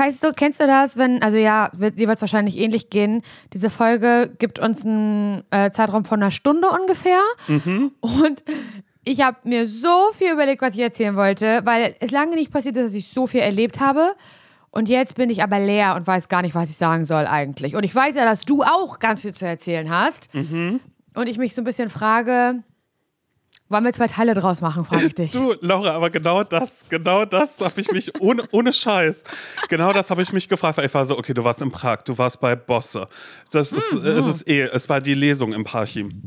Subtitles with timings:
[0.00, 3.22] weißt du, kennst du das, wenn, also ja, wird, dir wird es wahrscheinlich ähnlich gehen.
[3.52, 7.20] Diese Folge gibt uns einen äh, Zeitraum von einer Stunde ungefähr.
[7.48, 7.92] Mhm.
[8.00, 8.42] Und
[9.04, 12.76] ich habe mir so viel überlegt, was ich erzählen wollte, weil es lange nicht passiert
[12.76, 14.14] ist, dass ich so viel erlebt habe.
[14.70, 17.74] Und jetzt bin ich aber leer und weiß gar nicht, was ich sagen soll eigentlich.
[17.74, 20.32] Und ich weiß ja, dass du auch ganz viel zu erzählen hast.
[20.34, 20.80] Mhm.
[21.14, 22.62] Und ich mich so ein bisschen frage,
[23.70, 25.32] wollen wir zwei Teile draus machen, frage ich dich.
[25.32, 29.22] Du, Laura, aber genau das, genau das habe ich mich, ohne, ohne Scheiß,
[29.68, 32.02] genau das habe ich mich gefragt, weil ich war so, okay, du warst in Prag,
[32.02, 33.06] du warst bei Bosse.
[33.50, 34.06] Das ist, Mhm.
[34.06, 36.22] es ist eh, es war die Lesung im Parchim.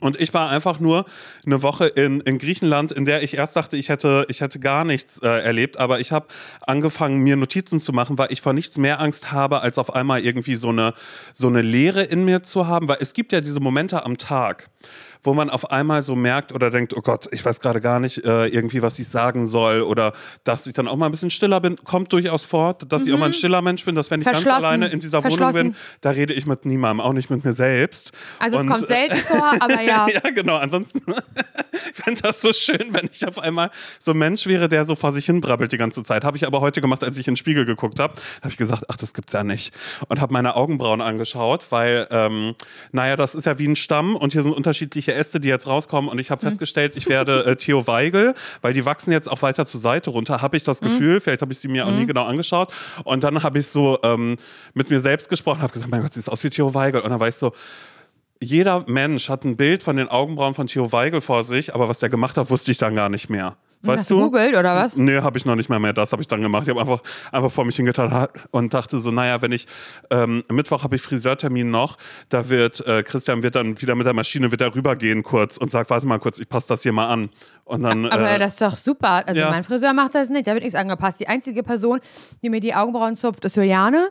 [0.00, 1.04] Und ich war einfach nur
[1.46, 4.84] eine Woche in, in Griechenland, in der ich erst dachte, ich hätte, ich hätte gar
[4.84, 6.26] nichts äh, erlebt, aber ich habe
[6.66, 10.20] angefangen, mir Notizen zu machen, weil ich vor nichts mehr Angst habe, als auf einmal
[10.24, 10.94] irgendwie so eine,
[11.32, 14.70] so eine Leere in mir zu haben, weil es gibt ja diese Momente am Tag,
[15.22, 18.24] wo man auf einmal so merkt oder denkt, oh Gott, ich weiß gerade gar nicht
[18.24, 20.12] äh, irgendwie, was ich sagen soll oder
[20.44, 23.18] dass ich dann auch mal ein bisschen stiller bin, kommt durchaus vor, dass ich auch
[23.18, 24.50] mal ein stiller Mensch bin, dass wenn ich ganz Mhm.
[24.52, 28.12] Alleine in dieser Wohnung bin, da rede ich mit niemandem, auch nicht mit mir selbst.
[28.38, 30.06] Also es Und, kommt selten vor, aber ja.
[30.12, 30.56] ja, genau.
[30.56, 31.02] Ansonsten
[31.94, 35.12] fände das so schön, wenn ich auf einmal so ein Mensch wäre, der so vor
[35.12, 36.24] sich hin brabbelt die ganze Zeit.
[36.24, 38.14] Habe ich aber heute gemacht, als ich in den Spiegel geguckt habe.
[38.40, 39.74] Habe ich gesagt, ach, das gibt's ja nicht.
[40.08, 42.54] Und habe meine Augenbrauen angeschaut, weil, ähm,
[42.92, 46.10] naja, das ist ja wie ein Stamm und hier sind unterschiedliche Äste, die jetzt rauskommen.
[46.10, 49.66] Und ich habe festgestellt, ich werde äh, Theo Weigel, weil die wachsen jetzt auch weiter
[49.66, 51.20] zur Seite runter, habe ich das Gefühl.
[51.20, 52.72] Vielleicht habe ich sie mir auch nie genau angeschaut.
[53.04, 54.36] Und dann habe ich so ähm,
[54.74, 57.00] mit mir selbst gesprochen, habe gesagt, mein Gott, sieht aus wie Theo Weigel.
[57.00, 57.52] Und dann war ich so,
[58.42, 62.00] jeder Mensch hat ein Bild von den Augenbrauen von Theo Weigel vor sich, aber was
[62.00, 63.56] der gemacht hat, wusste ich dann gar nicht mehr.
[63.84, 64.96] Weißt Hast du googelt oder was?
[64.96, 65.92] Nee, habe ich noch nicht mal mehr.
[65.92, 66.62] Das habe ich dann gemacht.
[66.64, 67.00] Ich habe einfach,
[67.32, 69.66] einfach vor mich hingetan und dachte so, naja, wenn ich,
[70.10, 74.14] ähm, Mittwoch habe ich Friseurtermin noch, da wird, äh, Christian wird dann wieder mit der
[74.14, 77.30] Maschine wieder rübergehen kurz und sagt, warte mal kurz, ich passe das hier mal an.
[77.64, 79.26] Und dann, Aber äh, das ist doch super.
[79.26, 79.50] Also ja.
[79.50, 81.18] mein Friseur macht das nicht, da wird nichts angepasst.
[81.18, 81.98] Die einzige Person,
[82.44, 84.10] die mir die Augenbrauen zupft, ist Juliane.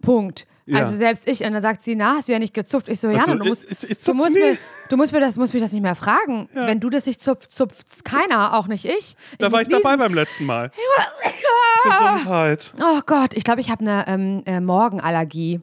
[0.00, 0.46] Punkt.
[0.66, 0.74] Mhm.
[0.74, 0.80] Ja.
[0.80, 2.88] Also selbst ich, und dann sagt sie, na, hast du ja nicht gezupft.
[2.88, 4.58] Ich so, ja, so, du musst, ich- ich- ich du musst, mir,
[4.90, 6.48] du musst mir das, musst mich das nicht mehr fragen.
[6.52, 9.16] Wenn du das nicht zupft, zupft's keiner, auch nicht ich.
[9.38, 10.72] da war ich dabei beim letzten Mal.
[11.84, 12.74] Gesundheit.
[12.82, 15.60] Oh Gott, ich glaube, ich habe eine ähm, äh, Morgenallergie.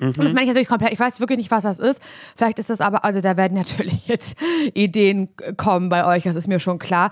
[0.00, 0.92] Und das meine ich natürlich komplett.
[0.92, 2.02] Ich weiß wirklich nicht, was das ist.
[2.36, 4.34] Vielleicht ist das aber, also da werden natürlich jetzt
[4.74, 7.10] Ideen kommen bei euch, das ist mir schon klar.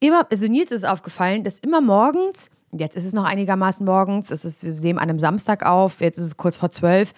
[0.00, 4.44] Immer, also Nils ist aufgefallen, dass immer morgens, jetzt ist es noch einigermaßen morgens, es
[4.44, 7.12] ist, wir nehmen an einem Samstag auf, jetzt ist es kurz vor zwölf.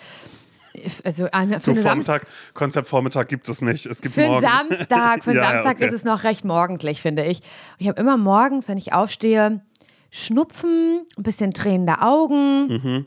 [1.05, 1.81] Also eine, für Du.
[1.81, 3.87] Vormittag, Konzept Vormittag gibt es nicht.
[3.87, 4.47] Es gibt Für einen morgen.
[4.47, 5.87] Samstag, für einen Ja, Samstag okay.
[5.87, 7.39] ist es noch recht morgendlich, finde ich.
[7.39, 9.63] Und ich habe immer morgens, wenn ich aufstehe,
[10.11, 12.67] Schnupfen, ein bisschen tränende Augen.
[12.67, 13.07] Mhm.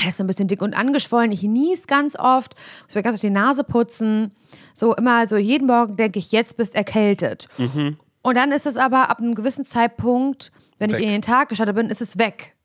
[0.00, 1.30] Alles so ein bisschen dick und angeschwollen.
[1.32, 4.32] Ich nies ganz oft, muss mir ganz auf die Nase putzen.
[4.72, 7.48] So immer, so jeden Morgen denke ich, jetzt bist erkältet.
[7.58, 7.98] Mhm.
[8.22, 10.98] Und dann ist es aber ab einem gewissen Zeitpunkt, wenn Weg.
[10.98, 12.56] ich in den Tag gestartet bin, ist es weg.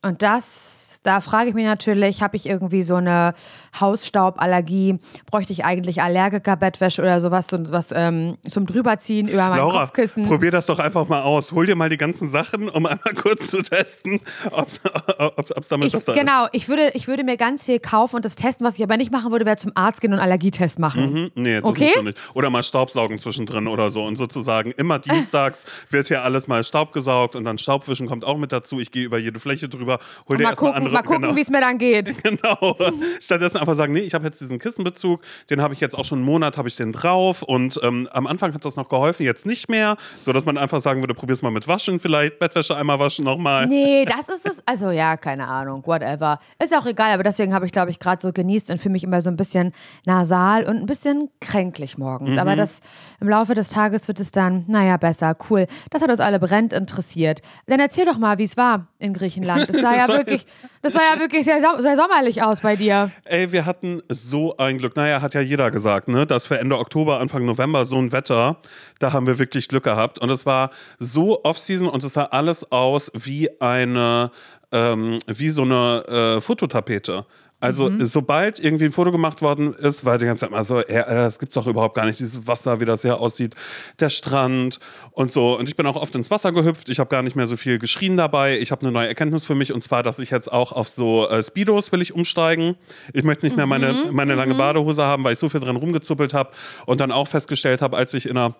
[0.00, 3.34] Und das, da frage ich mich natürlich, habe ich irgendwie so eine
[3.80, 4.98] Hausstauballergie?
[5.26, 10.26] Bräuchte ich eigentlich Allergiker-Bettwäsche oder sowas, so, was ähm, zum Drüberziehen über mein Laura, Kopfkissen?
[10.26, 11.52] probier das doch einfach mal aus.
[11.52, 15.92] Hol dir mal die ganzen Sachen, um einmal kurz zu testen, ob es damit Ich,
[15.94, 18.82] besser genau, ich würde, ich würde mir ganz viel kaufen und das testen, was ich
[18.84, 21.04] aber nicht machen würde, wäre zum Arzt gehen und Allergietest machen.
[21.04, 21.10] ist.
[21.10, 22.02] Hm, Nee, das Okay.
[22.02, 22.18] nicht.
[22.34, 24.04] Oder mal Staubsaugen zwischendrin oder so.
[24.04, 28.36] Und sozusagen immer dienstags wird hier alles mal Staub gesaugt und dann Staubwischen kommt auch
[28.36, 28.80] mit dazu.
[28.80, 30.89] Ich gehe über jede Fläche drüber, hol dir Mal erstmal andere.
[30.90, 31.36] Mal gucken genau.
[31.36, 32.16] wie es mir dann geht.
[32.30, 32.76] Genau.
[33.20, 36.18] Stattdessen einfach sagen, nee, ich habe jetzt diesen Kissenbezug, den habe ich jetzt auch schon
[36.18, 39.46] einen Monat, habe ich den drauf und ähm, am Anfang hat das noch geholfen, jetzt
[39.46, 42.98] nicht mehr, so dass man einfach sagen würde, probier's mal mit Waschen vielleicht, Bettwäsche einmal
[42.98, 43.66] waschen nochmal.
[43.66, 44.56] Nee, das ist es.
[44.66, 46.38] Also ja, keine Ahnung, whatever.
[46.62, 49.04] Ist auch egal, aber deswegen habe ich, glaube ich, gerade so genießt und fühle mich
[49.04, 49.72] immer so ein bisschen
[50.04, 52.38] nasal und ein bisschen kränklich morgens.
[52.38, 52.80] Aber das
[53.20, 55.66] im Laufe des Tages wird es dann, naja, besser, cool.
[55.90, 57.40] Das hat uns alle brennend interessiert.
[57.66, 59.68] Dann erzähl doch mal, wie es war in Griechenland.
[59.68, 60.46] Das sah ja wirklich,
[60.82, 63.10] das sah ja wirklich sehr, sehr sommerlich aus bei dir.
[63.24, 64.96] Ey, wir hatten so ein Glück.
[64.96, 66.26] Naja, hat ja jeder gesagt, ne?
[66.26, 68.56] Dass für Ende Oktober, Anfang November so ein Wetter,
[68.98, 70.18] da haben wir wirklich Glück gehabt.
[70.18, 74.30] Und es war so Off-Season und es sah alles aus wie eine,
[74.72, 77.26] ähm, wie so eine äh, Fototapete.
[77.60, 80.96] Also sobald irgendwie ein Foto gemacht worden ist, war die ganze Zeit mal so, ey,
[80.96, 83.54] Alter, das gibt's doch überhaupt gar nicht, dieses Wasser, wie das hier aussieht,
[83.98, 84.78] der Strand
[85.12, 85.58] und so.
[85.58, 87.78] Und ich bin auch oft ins Wasser gehüpft, ich habe gar nicht mehr so viel
[87.78, 88.58] geschrien dabei.
[88.58, 91.28] Ich habe eine neue Erkenntnis für mich und zwar, dass ich jetzt auch auf so
[91.28, 92.76] äh, Speedos will ich umsteigen.
[93.12, 96.32] Ich möchte nicht mehr meine, meine lange Badehose haben, weil ich so viel drin rumgezuppelt
[96.32, 96.50] habe
[96.86, 98.54] und dann auch festgestellt habe, als ich in einer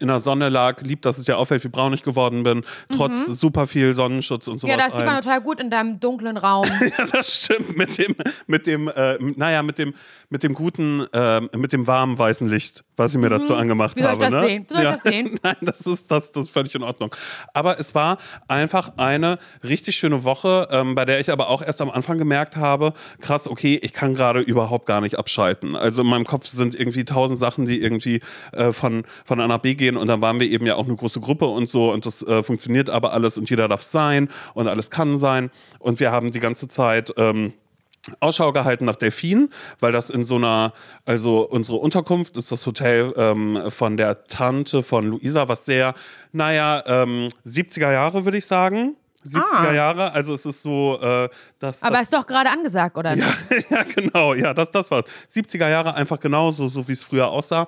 [0.00, 2.62] in der Sonne lag, lieb, dass es ja auffällt, wie braun ich geworden bin,
[2.94, 4.74] trotz super viel Sonnenschutz und sowas.
[4.74, 4.78] Mhm.
[4.78, 5.22] Ja, das sieht man ein.
[5.22, 6.68] total gut in deinem dunklen Raum.
[6.98, 7.76] Ja, das stimmt.
[7.76, 8.14] Mit dem,
[8.46, 9.94] mit dem, äh, naja, mit dem,
[10.30, 14.00] mit dem guten, äh, mit dem warmen weißen Licht, was ich mir dazu angemacht Mhm.
[14.00, 14.32] Wie soll ich habe.
[14.32, 14.48] das ne?
[14.48, 14.66] sehen?
[14.68, 15.40] Wie soll ich das sehen?
[15.42, 17.14] Nein, das ist, das, das ist völlig in Ordnung.
[17.52, 21.80] Aber es war einfach eine richtig schöne Woche, ähm, bei der ich aber auch erst
[21.80, 25.76] am Anfang gemerkt habe, krass, okay, ich kann gerade überhaupt gar nicht abschalten.
[25.76, 28.20] Also in meinem Kopf sind irgendwie tausend Sachen, die irgendwie
[28.52, 30.96] äh, von, von A nach B gehen und dann waren wir eben ja auch eine
[30.96, 34.68] große Gruppe und so und das äh, funktioniert aber alles und jeder darf sein und
[34.68, 37.54] alles kann sein und wir haben die ganze Zeit ähm,
[38.20, 40.72] Ausschau gehalten nach Delfin, weil das in so einer,
[41.04, 45.94] also unsere Unterkunft ist das Hotel ähm, von der Tante von Luisa, was sehr,
[46.32, 48.96] naja, ähm, 70er Jahre würde ich sagen.
[49.26, 49.72] 70er Ah.
[49.72, 51.28] Jahre, also es ist so, äh,
[51.58, 51.82] dass.
[51.82, 53.28] Aber das, ist doch gerade angesagt, oder nicht?
[53.70, 55.04] ja, genau, ja, das, das war's.
[55.34, 57.66] 70er Jahre einfach genauso, so wie es früher aussah.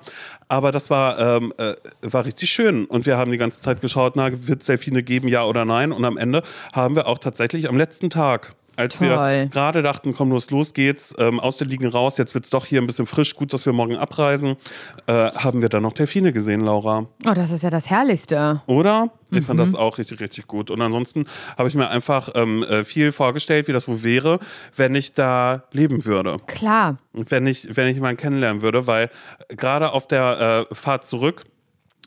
[0.49, 2.85] Aber das war, ähm, äh, war richtig schön.
[2.87, 5.93] Und wir haben die ganze Zeit geschaut, na, wird es Delfine geben, ja oder nein?
[5.93, 6.43] Und am Ende
[6.73, 8.55] haben wir auch tatsächlich am letzten Tag.
[8.80, 9.48] Als wir Toll.
[9.52, 12.80] gerade dachten, komm los, los geht's, ähm, aus den Liegen raus, jetzt wird's doch hier
[12.80, 14.56] ein bisschen frisch, gut, dass wir morgen abreisen,
[15.06, 17.06] äh, haben wir dann noch Delfine gesehen, Laura.
[17.28, 18.62] Oh, das ist ja das Herrlichste.
[18.66, 19.10] Oder?
[19.32, 19.64] Ich fand Mhm.
[19.64, 20.70] das auch richtig, richtig gut.
[20.72, 24.40] Und ansonsten habe ich mir einfach ähm, äh, viel vorgestellt, wie das wohl wäre,
[24.74, 26.38] wenn ich da leben würde.
[26.48, 26.98] Klar.
[27.12, 29.08] Und wenn ich, wenn ich jemanden kennenlernen würde, weil
[29.48, 31.44] gerade auf der äh, Fahrt zurück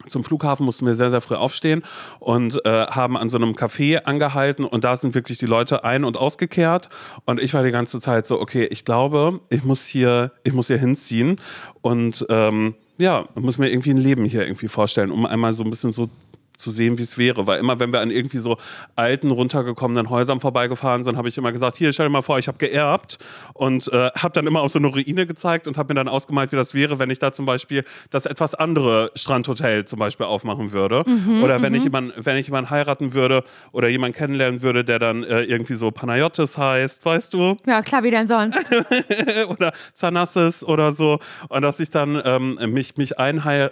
[0.08, 1.84] zum Flughafen mussten wir sehr, sehr früh aufstehen
[2.20, 6.04] und äh, haben an so einem Café angehalten und da sind wirklich die Leute ein-
[6.04, 6.90] und ausgekehrt.
[7.26, 10.68] Und ich war die ganze Zeit so, okay, ich glaube, ich muss hier, ich muss
[10.68, 11.38] hier hinziehen
[11.82, 15.70] und ähm, ja, muss mir irgendwie ein Leben hier irgendwie vorstellen, um einmal so ein
[15.70, 16.10] bisschen so
[16.58, 17.48] zu sehen, wie es wäre.
[17.48, 18.58] Weil immer, wenn wir an irgendwie so
[18.96, 22.48] alten, runtergekommenen Häusern vorbeigefahren sind, habe ich immer gesagt, hier, stell dir mal vor, ich
[22.48, 23.18] habe geerbt
[23.54, 26.52] und äh, habe dann immer auf so eine Ruine gezeigt und habe mir dann ausgemalt,
[26.52, 30.72] wie das wäre, wenn ich da zum Beispiel das etwas andere Strandhotel zum Beispiel aufmachen
[30.72, 31.04] würde.
[31.44, 35.24] oder wenn ich jemanden, wenn ich jemanden heiraten würde oder jemanden kennenlernen würde, der dann
[35.24, 37.58] äh, irgendwie so Panayotis heißt, weißt du?
[37.66, 38.60] Ja, klar, wie denn sonst?
[39.48, 41.20] oder Zanassis oder so.
[41.50, 43.72] Und dass ich dann ähm, mich, mich einheir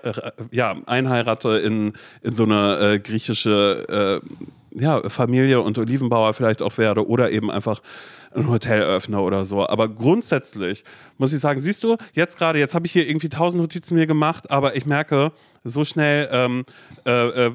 [0.52, 6.78] ja, einheirate in, in so eine äh, griechische äh, ja, Familie und Olivenbauer vielleicht auch
[6.78, 7.82] werde oder eben einfach
[8.34, 9.68] ein Hotelöffner oder so.
[9.68, 10.84] Aber grundsätzlich
[11.22, 14.08] muss ich sagen, siehst du, jetzt gerade, jetzt habe ich hier irgendwie tausend Notizen mir
[14.08, 15.32] gemacht, aber ich merke,
[15.64, 16.66] so schnell ähm,
[17.06, 17.52] äh, äh,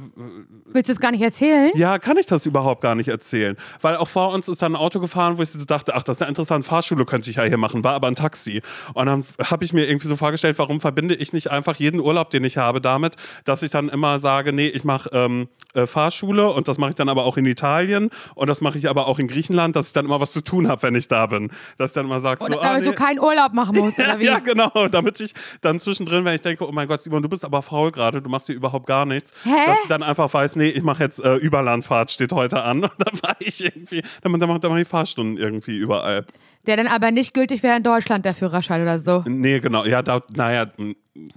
[0.67, 1.73] Willst du es gar nicht erzählen?
[1.75, 3.57] ja, kann ich das überhaupt gar nicht erzählen.
[3.81, 6.17] Weil auch vor uns ist dann ein Auto gefahren, wo ich so dachte, ach, das
[6.17, 8.63] ist ja interessant, Fahrschule könnte ich ja hier machen, war aber ein Taxi.
[8.95, 12.31] Und dann habe ich mir irgendwie so vorgestellt, warum verbinde ich nicht einfach jeden Urlaub,
[12.31, 16.51] den ich habe, damit, dass ich dann immer sage, nee, ich mache ähm, äh, Fahrschule
[16.51, 19.19] und das mache ich dann aber auch in Italien und das mache ich aber auch
[19.19, 21.51] in Griechenland, dass ich dann immer was zu tun habe, wenn ich da bin.
[21.79, 22.91] Dass ich dann immer sage, so, Oder, ah, damit nee.
[22.91, 24.27] du keinen Urlaub machen oder wie?
[24.27, 27.45] Ja, genau, damit ich dann zwischendrin, wenn ich denke, oh mein Gott, Simon, du bist
[27.45, 29.51] aber faul gerade, du machst hier überhaupt gar nichts, Hä?
[29.67, 32.85] dass ich dann einfach weiß, nee, ich mache jetzt äh, Überlandfahrt, steht heute an.
[32.85, 36.25] Und dann war ich irgendwie, dann, dann, dann mache ich Fahrstunden irgendwie überall.
[36.67, 39.23] Der dann aber nicht gültig wäre in Deutschland, der Führerschein oder so.
[39.27, 40.67] Nee, genau, ja, da, naja,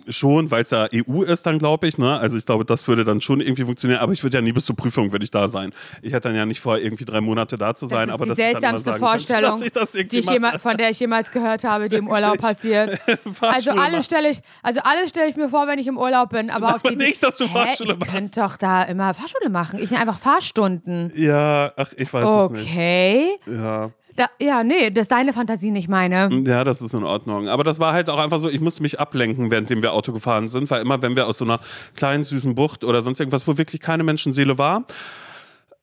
[0.07, 2.19] schon, weil es ja EU ist dann, glaube ich, ne?
[2.19, 4.65] Also ich glaube, das würde dann schon irgendwie funktionieren, aber ich würde ja nie bis
[4.65, 5.71] zur Prüfung würde ich da sein.
[6.01, 8.25] Ich hätte dann ja nicht vor, irgendwie drei Monate da zu sein, Das ist aber
[8.25, 11.87] die ich seltsamste sagen Vorstellung, ich die ich jema- von der ich jemals gehört habe,
[11.89, 12.99] die im Urlaub passiert.
[13.41, 16.49] Also alles stelle ich, also alles stelle ich mir vor, wenn ich im Urlaub bin,
[16.49, 18.11] aber, auf Aber die nicht, dass du Hä, Fahrschule ich machst.
[18.11, 19.79] könnte doch da immer Fahrschule machen.
[19.81, 21.11] Ich nehme einfach Fahrstunden.
[21.15, 22.63] Ja, ach, ich weiß es nicht.
[22.67, 23.29] Okay.
[23.47, 23.91] Ja.
[24.19, 26.29] Da, ja, nee, das ist deine Fantasie, nicht meine.
[26.45, 27.47] Ja, das ist in Ordnung.
[27.47, 30.49] Aber das war halt auch einfach so, ich musste mich ablenken, währenddem wir Auto gefahren
[30.49, 31.61] sind, weil immer, wenn wir aus so einer
[31.95, 34.83] kleinen, süßen Bucht oder sonst irgendwas, wo wirklich keine Menschenseele war,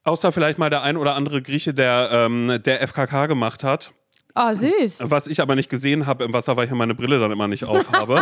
[0.03, 3.91] außer vielleicht mal der ein oder andere Grieche, der, ähm, der FKK gemacht hat,
[4.39, 4.99] Oh, süß.
[5.05, 7.47] was ich aber nicht gesehen habe im Wasser, weil ich ja meine Brille dann immer
[7.47, 8.21] nicht aufhabe.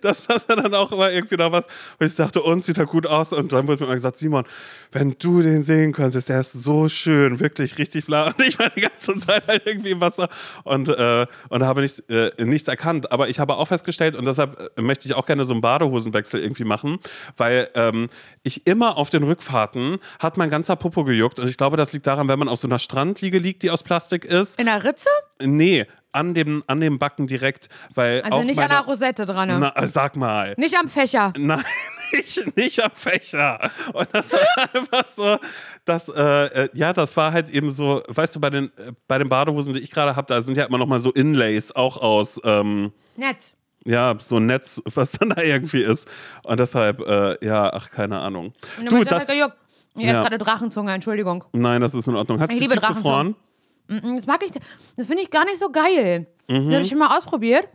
[0.00, 1.68] das war dann auch immer irgendwie noch was,
[2.00, 3.32] wo ich dachte, uns sieht er gut aus.
[3.32, 4.44] Und dann wurde mir immer gesagt, Simon,
[4.90, 8.26] wenn du den sehen könntest, der ist so schön, wirklich richtig blau.
[8.26, 10.28] Und ich war die ganze Zeit halt irgendwie im Wasser
[10.64, 13.12] und, äh, und habe nicht, äh, nichts erkannt.
[13.12, 16.40] Aber ich habe auch festgestellt, und deshalb äh, möchte ich auch gerne so einen Badehosenwechsel
[16.40, 16.98] irgendwie machen,
[17.36, 18.08] weil ähm,
[18.42, 21.38] ich immer auf den Rückfahrten hat mein ganzer Popo gejuckt.
[21.38, 23.83] Und ich glaube, das liegt daran, wenn man auf so einer Strandliege liegt, die aus
[23.84, 24.58] Plastik ist.
[24.58, 25.08] In der Ritze?
[25.40, 29.48] Nee, an dem, an dem Backen direkt, weil Also nicht meine, an der Rosette dran.
[29.48, 29.58] ne?
[29.60, 30.54] Na, äh, sag mal.
[30.56, 31.32] Nicht am Fächer.
[31.38, 31.64] Nein,
[32.12, 33.70] nicht, nicht am Fächer.
[33.92, 34.40] Und das war
[34.74, 35.38] einfach so,
[35.84, 39.18] dass, äh, äh, ja, das war halt eben so, weißt du, bei den, äh, bei
[39.18, 41.96] den Badehosen, die ich gerade habe, da sind ja immer noch mal so Inlays, auch
[42.00, 43.54] aus, ähm, Nett.
[43.84, 46.06] ja, so ein Netz, was dann da irgendwie ist.
[46.44, 48.52] Und deshalb, äh, ja, ach, keine Ahnung.
[48.78, 49.52] Und Du, das, das, esse Ja.
[50.22, 51.42] gerade Drachenzunge, Entschuldigung.
[51.52, 52.38] nein, das ist in Ordnung.
[52.40, 53.28] Hast Ich du liebe tiefgefroren?
[53.30, 53.34] Mm,
[53.88, 54.50] Das mag ich,
[54.96, 56.26] das finde ich gar nicht so geil.
[56.48, 56.66] Mhm.
[56.66, 57.68] Das habe ich schon mal ausprobiert.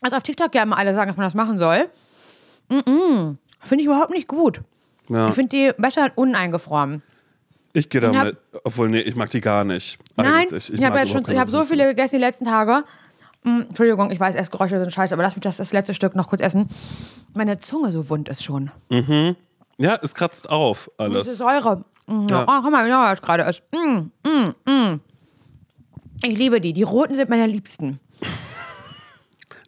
[0.00, 1.88] Also auf TikTok ja immer alle sagen, dass man das machen soll.
[2.68, 3.36] Finde
[3.78, 4.60] ich überhaupt nicht gut.
[5.08, 5.28] Ja.
[5.28, 7.02] Ich finde die besser uneingefroren.
[7.72, 9.98] Ich gehe hab- damit, obwohl, nee, ich mag die gar nicht.
[10.16, 10.72] Nein, Eigentlich.
[10.72, 12.84] ich, habe jetzt schon, ich habe so viele gegessen die letzten Tage.
[13.44, 16.28] Mm, Entschuldigung, ich weiß, Essgeräusche sind scheiße, aber lass mich das, das letzte Stück noch
[16.28, 16.68] kurz essen.
[17.34, 18.70] Meine Zunge so wund ist schon.
[19.78, 21.24] Ja, es kratzt auf alles.
[21.24, 21.84] Diese Säure.
[22.06, 22.42] Mm, Ja.
[22.46, 23.62] Oh, guck mal, wie sauer das gerade ist.
[23.72, 25.00] Mm, mm, mm.
[26.24, 26.72] Ich liebe die.
[26.72, 27.98] Die roten sind meine liebsten.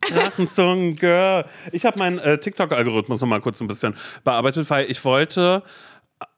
[0.09, 1.45] Drachenzungen, Girl.
[1.73, 5.63] Ich habe meinen äh, TikTok-Algorithmus noch mal kurz ein bisschen bearbeitet, weil ich wollte.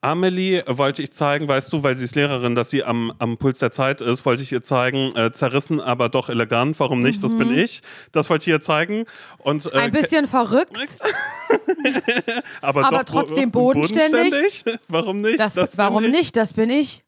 [0.01, 3.59] Amelie wollte ich zeigen, weißt du, weil sie ist Lehrerin, dass sie am, am Puls
[3.59, 6.79] der Zeit ist, wollte ich ihr zeigen, äh, zerrissen, aber doch elegant.
[6.79, 7.23] Warum nicht?
[7.23, 7.81] Das bin ich.
[8.11, 9.05] Das wollte ich ihr zeigen.
[9.37, 10.75] Und, äh, Ein bisschen verrückt.
[12.61, 14.65] aber, aber trotzdem bodenständig.
[14.87, 15.39] Warum nicht?
[15.39, 16.11] Das, bin warum ich.
[16.11, 16.35] nicht?
[16.35, 17.03] Das bin ich.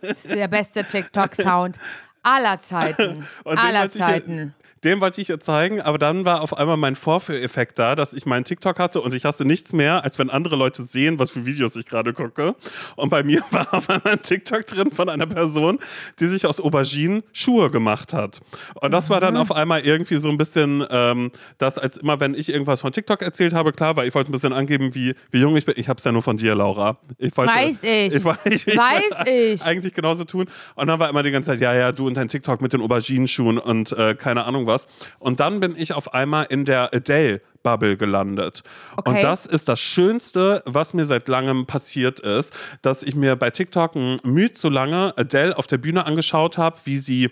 [0.00, 1.78] Das ist der beste TikTok-Sound
[2.24, 3.26] aller Zeiten.
[3.44, 4.54] Aller Zeiten.
[4.84, 8.26] Den wollte ich ihr zeigen, aber dann war auf einmal mein Vorführeffekt da, dass ich
[8.26, 11.46] meinen TikTok hatte und ich hasse nichts mehr, als wenn andere Leute sehen, was für
[11.46, 12.54] Videos ich gerade gucke.
[12.96, 15.78] Und bei mir war auf einmal ein TikTok drin von einer Person,
[16.20, 18.42] die sich aus Auberginen Schuhe gemacht hat.
[18.74, 22.34] Und das war dann auf einmal irgendwie so ein bisschen ähm, das, als immer, wenn
[22.34, 25.38] ich irgendwas von TikTok erzählt habe, klar, weil ich wollte ein bisschen angeben, wie, wie
[25.40, 25.76] jung ich bin.
[25.78, 26.98] Ich habe es ja nur von dir, Laura.
[27.16, 28.14] Ich wollte, Weiß ich.
[28.14, 29.62] ich, ich, ich Weiß ich.
[29.64, 30.44] eigentlich genauso tun.
[30.74, 32.82] Und dann war immer die ganze Zeit, ja, ja, du und dein TikTok mit den
[32.82, 34.73] Auberginenschuhen und äh, keine Ahnung was.
[35.18, 38.62] Und dann bin ich auf einmal in der Adele-Bubble gelandet.
[38.96, 39.10] Okay.
[39.10, 42.52] Und das ist das Schönste, was mir seit langem passiert ist,
[42.82, 46.76] dass ich mir bei TikTok ein Mühe zu lange Adele auf der Bühne angeschaut habe,
[46.84, 47.30] wie sie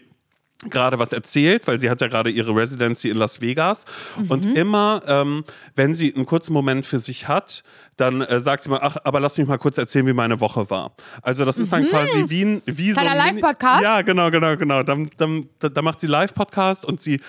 [0.71, 3.85] gerade was erzählt, weil sie hat ja gerade ihre Residency in Las Vegas.
[4.29, 7.63] Und immer, ähm, wenn sie einen kurzen Moment für sich hat,
[7.97, 10.71] dann äh, sagt sie mal, ach, aber lass mich mal kurz erzählen, wie meine Woche
[10.71, 10.93] war.
[11.21, 13.83] Also das ist dann quasi wie, ein- wie so ein Live-Podcast?
[13.83, 14.83] Ja, genau, genau, genau.
[14.83, 17.21] Dann, dann, da macht sie Live-Podcast und sie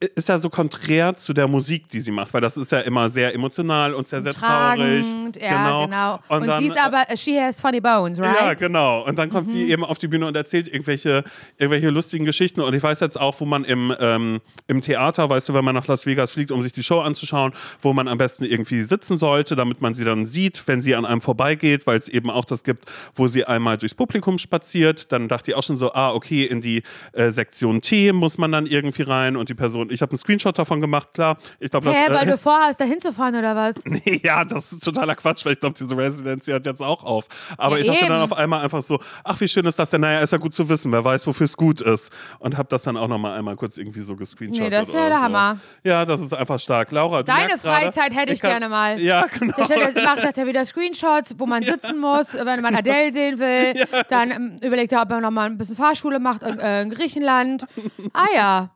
[0.00, 3.08] ist ja so konträr zu der Musik, die sie macht, weil das ist ja immer
[3.08, 5.02] sehr emotional und sehr, sehr traurig.
[5.02, 6.20] Tragend, ja, genau.
[6.28, 8.36] Und, dann, sie ist aber, she has funny bones, right?
[8.40, 9.04] ja, genau.
[9.04, 11.24] Und dann kommt sie eben auf die Bühne und erzählt irgendwelche,
[11.56, 12.60] irgendwelche lustigen Geschichten.
[12.60, 15.74] Und ich weiß jetzt auch, wo man im, ähm, im Theater, weißt du, wenn man
[15.74, 17.52] nach Las Vegas fliegt, um sich die Show anzuschauen,
[17.82, 21.06] wo man am besten irgendwie sitzen sollte, damit man sie dann sieht, wenn sie an
[21.06, 22.84] einem vorbeigeht, weil es eben auch das gibt,
[23.16, 25.10] wo sie einmal durchs Publikum spaziert.
[25.10, 28.52] Dann dachte ich auch schon so, ah, okay, in die äh, Sektion T muss man
[28.52, 31.36] dann irgendwie rein und die Person, ich habe einen Screenshot davon gemacht, klar.
[31.60, 32.18] Ich glaube, Hä, das.
[32.20, 33.74] weil du vorhast, da hinzufahren oder was?
[33.84, 37.26] Nee, ja, das ist totaler Quatsch, weil ich glaube, diese Residency hat jetzt auch auf.
[37.56, 38.32] Aber Ja, ich dachte dann eben.
[38.32, 40.00] auf einmal einfach so, ach, wie schön ist das denn?
[40.02, 42.10] Naja, ist ja gut zu wissen, wer weiß, wofür es gut ist.
[42.38, 44.70] Und habe das dann auch nochmal einmal kurz irgendwie so gescreenshottet.
[44.72, 45.22] Nee, das wär oder der so.
[45.24, 45.58] Hammer.
[45.84, 46.90] Ja, das ist einfach stark.
[46.92, 49.00] Laura, du Deine Freizeit hätte ich kann- gerne mal.
[49.00, 49.54] Ja, genau.
[49.56, 53.38] Der stellt, macht hat er wieder Screenshots, wo man sitzen muss, wenn man Adele sehen
[53.38, 53.84] will.
[54.08, 57.64] Dann ähm, überlegt er, ob er nochmal ein bisschen Fahrschule macht in, äh, in Griechenland.
[58.12, 58.70] Ah ja,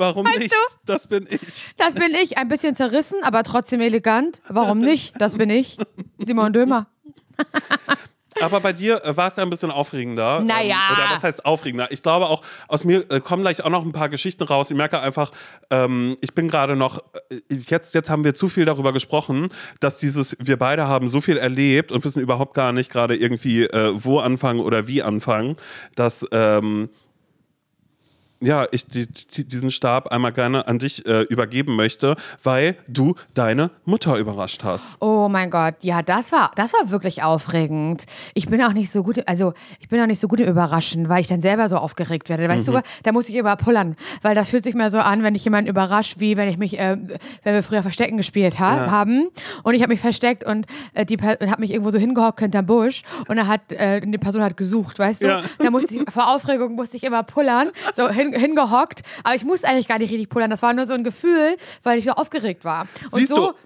[0.00, 0.50] Warum Weißt nicht?
[0.50, 0.56] du?
[0.86, 1.74] Das bin ich.
[1.76, 2.38] das bin ich.
[2.38, 4.40] Ein bisschen zerrissen, aber trotzdem elegant.
[4.48, 5.12] Warum nicht?
[5.20, 5.76] Das bin ich.
[6.18, 6.86] Simon Dömer.
[8.40, 10.40] Aber bei dir äh, war es ja ein bisschen aufregender.
[10.40, 10.88] Naja.
[10.88, 11.92] Ähm, oder was heißt aufregender?
[11.92, 14.70] Ich glaube auch, aus mir äh, kommen gleich auch noch ein paar Geschichten raus.
[14.70, 15.32] Ich merke einfach,
[15.68, 19.48] ähm, ich bin gerade noch, äh, jetzt, jetzt haben wir zu viel darüber gesprochen,
[19.80, 23.64] dass dieses, wir beide haben so viel erlebt und wissen überhaupt gar nicht gerade irgendwie,
[23.64, 25.56] äh, wo anfangen oder wie anfangen,
[25.94, 26.26] dass.
[26.32, 26.88] Ähm,
[28.42, 33.14] ja, ich die, die, diesen Stab einmal gerne an dich äh, übergeben möchte, weil du
[33.34, 34.96] deine Mutter überrascht hast.
[35.00, 38.06] Oh mein Gott, ja, das war, das war wirklich aufregend.
[38.34, 41.08] Ich bin auch nicht so gut, also ich bin auch nicht so gut im Überraschen,
[41.08, 42.48] weil ich dann selber so aufgeregt werde.
[42.48, 42.72] Weißt Mhm.
[42.74, 45.44] du, da muss ich immer pullern, weil das fühlt sich mal so an, wenn ich
[45.44, 46.96] jemanden überrasche, wie wenn ich mich, äh,
[47.42, 48.90] wenn wir früher Verstecken gespielt ha Ja.
[48.90, 49.28] haben
[49.64, 53.02] und ich habe mich versteckt und äh, die habe mich irgendwo so hingehockt hinterm Busch
[53.28, 55.26] und dann hat äh, die Person hat gesucht, weißt du?
[55.26, 55.42] Ja.
[55.58, 59.68] Da musste ich vor Aufregung musste ich immer pullern, so hin, hingehockt, aber ich musste
[59.68, 60.50] eigentlich gar nicht richtig pullern.
[60.50, 62.86] Das war nur so ein Gefühl, weil ich so aufgeregt war.
[63.10, 63.58] Und Siehst so du,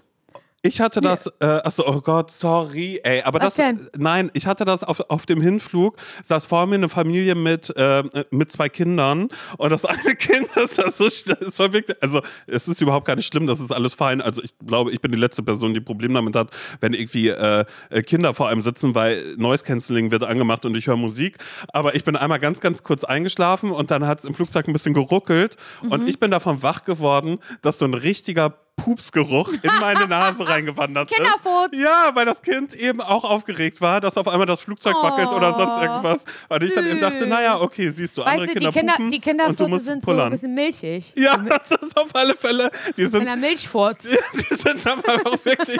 [0.65, 3.87] ich hatte das, äh, achso, oh Gott, sorry, ey, aber Was das, denn?
[3.97, 8.03] nein, ich hatte das auf, auf dem Hinflug, saß vor mir eine Familie mit, äh,
[8.31, 12.67] mit zwei Kindern und das eine Kind, das war so, das war wirklich, also es
[12.67, 15.17] ist überhaupt gar nicht schlimm, das ist alles fein, also ich glaube, ich bin die
[15.17, 16.49] letzte Person, die Probleme damit hat,
[16.81, 17.65] wenn irgendwie äh,
[18.05, 21.37] Kinder vor einem sitzen, weil Noise Cancelling wird angemacht und ich höre Musik,
[21.73, 24.73] aber ich bin einmal ganz, ganz kurz eingeschlafen und dann hat es im Flugzeug ein
[24.73, 25.91] bisschen geruckelt Mhm.
[25.91, 31.09] und ich bin davon wach geworden, dass so ein richtiger Pupsgeruch in meine Nase reingewandert
[31.09, 31.15] ist.
[31.17, 31.71] Kinderfurz.
[31.73, 35.53] Ja, weil das Kind eben auch aufgeregt war, dass auf einmal das Flugzeug wackelt oder
[35.53, 36.23] sonst Oh, irgendwas.
[36.49, 38.93] Und ich dann eben dachte, naja, okay, siehst du, andere Weißt du, Kinder die, Kinder,
[38.93, 40.25] pupen die Kinderfurze sind so pullern.
[40.27, 41.13] ein bisschen milchig.
[41.15, 42.69] ja, das ist auf alle Fälle.
[42.97, 44.07] Die sind, Einer Milchfurz.
[44.33, 45.79] die sind aber auch wirklich,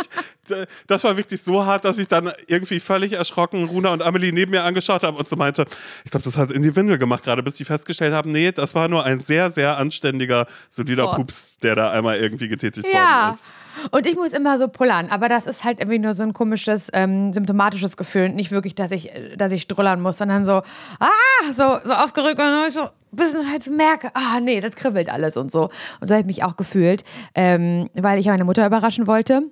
[0.88, 4.52] das war wirklich so hart, dass ich dann irgendwie völlig erschrocken Runa und Amelie neben
[4.52, 5.66] mir angeschaut habe und so meinte,
[6.04, 8.74] ich glaube, das hat in die Windel gemacht gerade, bis sie festgestellt haben, nee, das
[8.76, 11.16] war nur ein sehr, sehr anständiger, solider Furz.
[11.18, 13.26] Pups, der da einmal irgendwie getätigt Ja.
[13.28, 13.54] worden ist.
[13.92, 16.90] Und ich muss immer so pullern, aber das ist halt irgendwie nur so ein komisches,
[16.94, 18.30] ähm, symptomatisches Gefühl.
[18.30, 20.62] Nicht wirklich, dass ich, äh, dass ich strullern muss, sondern so,
[21.00, 25.10] ah, so, so aufgerückt und so ein bisschen halt so merke, ah, nee, das kribbelt
[25.10, 25.70] alles und so.
[26.00, 29.44] Und so habe ich mich auch gefühlt, ähm, weil ich meine Mutter überraschen wollte.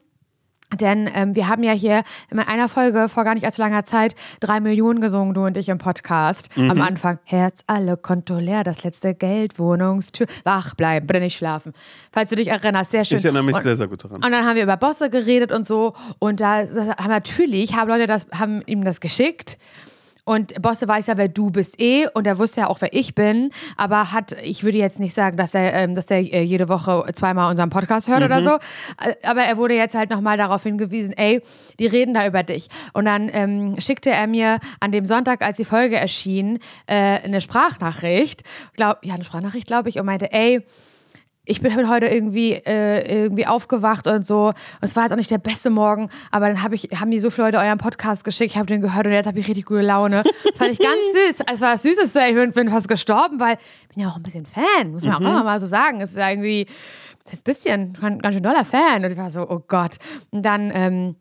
[0.80, 4.16] Denn ähm, wir haben ja hier in einer Folge vor gar nicht allzu langer Zeit
[4.40, 6.50] drei Millionen gesungen, du und ich im Podcast.
[6.56, 11.74] Am Anfang Herz alle Konto leer, das letzte Geld, Wohnungstür, wach bleiben, bitte nicht schlafen.
[12.12, 13.18] Falls du dich erinnerst, sehr schön.
[13.18, 14.18] Ich erinnere mich und, sehr, sehr gut daran.
[14.18, 15.94] und dann haben wir über Bosse geredet und so.
[16.20, 19.58] Und da haben natürlich, haben Leute das, haben ihm das geschickt.
[20.26, 22.08] Und Bosse weiß ja, wer du bist eh.
[22.14, 25.36] Und er wusste ja auch, wer ich bin, aber hat, ich würde jetzt nicht sagen,
[25.36, 28.52] dass er, ähm, dass er äh, jede Woche zweimal unseren Podcast hört oder so,
[29.02, 31.42] Äh, aber er wurde jetzt halt nochmal darauf hingewiesen, ey,
[31.80, 32.68] die reden da über dich.
[32.94, 37.42] Und dann ähm, schickte er mir an dem Sonntag, als die Folge erschien, äh, eine
[37.42, 38.44] Sprachnachricht,
[38.76, 40.64] glaub, ja, eine Sprachnachricht, glaube ich, und meinte, ey,
[41.46, 44.48] ich bin bin heute irgendwie, äh, irgendwie aufgewacht und so.
[44.48, 47.20] Und es war jetzt auch nicht der beste Morgen, aber dann hab ich, haben mir
[47.20, 49.66] so viele Leute euren Podcast geschickt, ich habe den gehört und jetzt habe ich richtig
[49.66, 50.24] gute Laune.
[50.24, 51.00] Das fand ich ganz
[51.38, 51.46] süß.
[51.54, 52.22] Es war das Süßeste.
[52.30, 55.16] Ich bin, bin fast gestorben, weil ich bin ja auch ein bisschen Fan, muss man
[55.16, 56.00] auch immer mal so sagen.
[56.00, 56.66] Es ist ja irgendwie,
[57.26, 59.04] das ist ein bisschen, ganz schön doller Fan.
[59.04, 59.98] Und ich war so, oh Gott.
[60.32, 61.16] Und dann, ähm,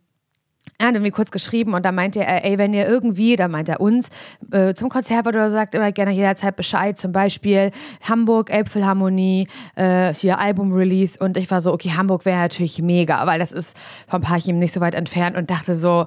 [0.79, 3.69] er hat irgendwie kurz geschrieben und da meinte er, ey, wenn ihr irgendwie, da meint
[3.69, 4.09] er uns,
[4.51, 7.71] äh, zum Konzert oder so, sagt immer gerne jederzeit Bescheid, zum Beispiel
[8.03, 11.19] Hamburg, Elbphilharmonie, äh, hier Album-Release.
[11.19, 13.77] Und ich war so, okay, Hamburg wäre natürlich mega, weil das ist
[14.09, 15.37] vom Parchim nicht so weit entfernt.
[15.37, 16.07] Und dachte so,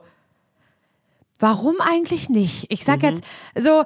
[1.39, 2.65] warum eigentlich nicht?
[2.69, 3.23] Ich sag jetzt
[3.57, 3.83] so,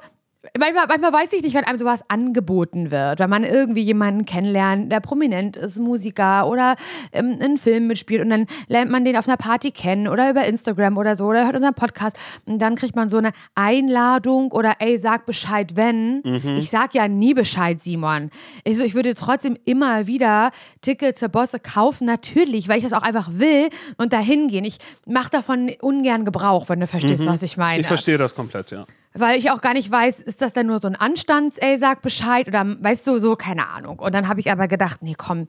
[0.58, 4.90] Manchmal, manchmal weiß ich nicht, wenn einem sowas angeboten wird, wenn man irgendwie jemanden kennenlernt,
[4.90, 6.78] der prominent ist, Musiker oder
[7.12, 10.46] ähm, einen Film mitspielt und dann lernt man den auf einer Party kennen oder über
[10.46, 12.16] Instagram oder so oder hört unseren Podcast
[12.46, 16.22] und dann kriegt man so eine Einladung oder ey, sag Bescheid, wenn.
[16.58, 18.30] Ich sag ja nie Bescheid, Simon.
[18.64, 22.94] Ich, so, ich würde trotzdem immer wieder Tickets zur Bosse kaufen, natürlich, weil ich das
[22.94, 24.64] auch einfach will und dahin gehen.
[24.64, 28.72] Ich mache davon ungern Gebrauch, wenn du verstehst, was ich meine Ich verstehe das komplett,
[28.72, 28.86] ja.
[29.14, 32.02] Weil ich auch gar nicht weiß, ist das denn nur so ein Anstands, ey, sag
[32.02, 34.00] Bescheid oder weißt du, so, keine Ahnung.
[34.00, 35.48] Und dann habe ich aber gedacht, nee, komm,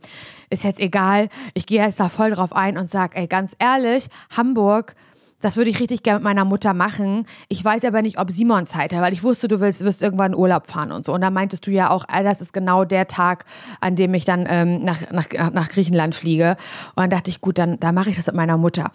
[0.49, 1.29] ist jetzt egal.
[1.55, 4.95] Ich gehe jetzt da voll drauf ein und sag, ey, ganz ehrlich, Hamburg,
[5.41, 7.27] das würde ich richtig gerne mit meiner Mutter machen.
[7.49, 10.35] Ich weiß aber nicht, ob Simon Zeit hat, weil ich wusste, du willst, wirst irgendwann
[10.35, 11.15] Urlaub fahren und so.
[11.15, 13.45] Und da meintest du ja auch, ey, das ist genau der Tag,
[13.81, 16.57] an dem ich dann ähm, nach, nach, nach Griechenland fliege.
[16.95, 18.91] Und dann dachte ich, gut, dann, dann mache ich das mit meiner Mutter.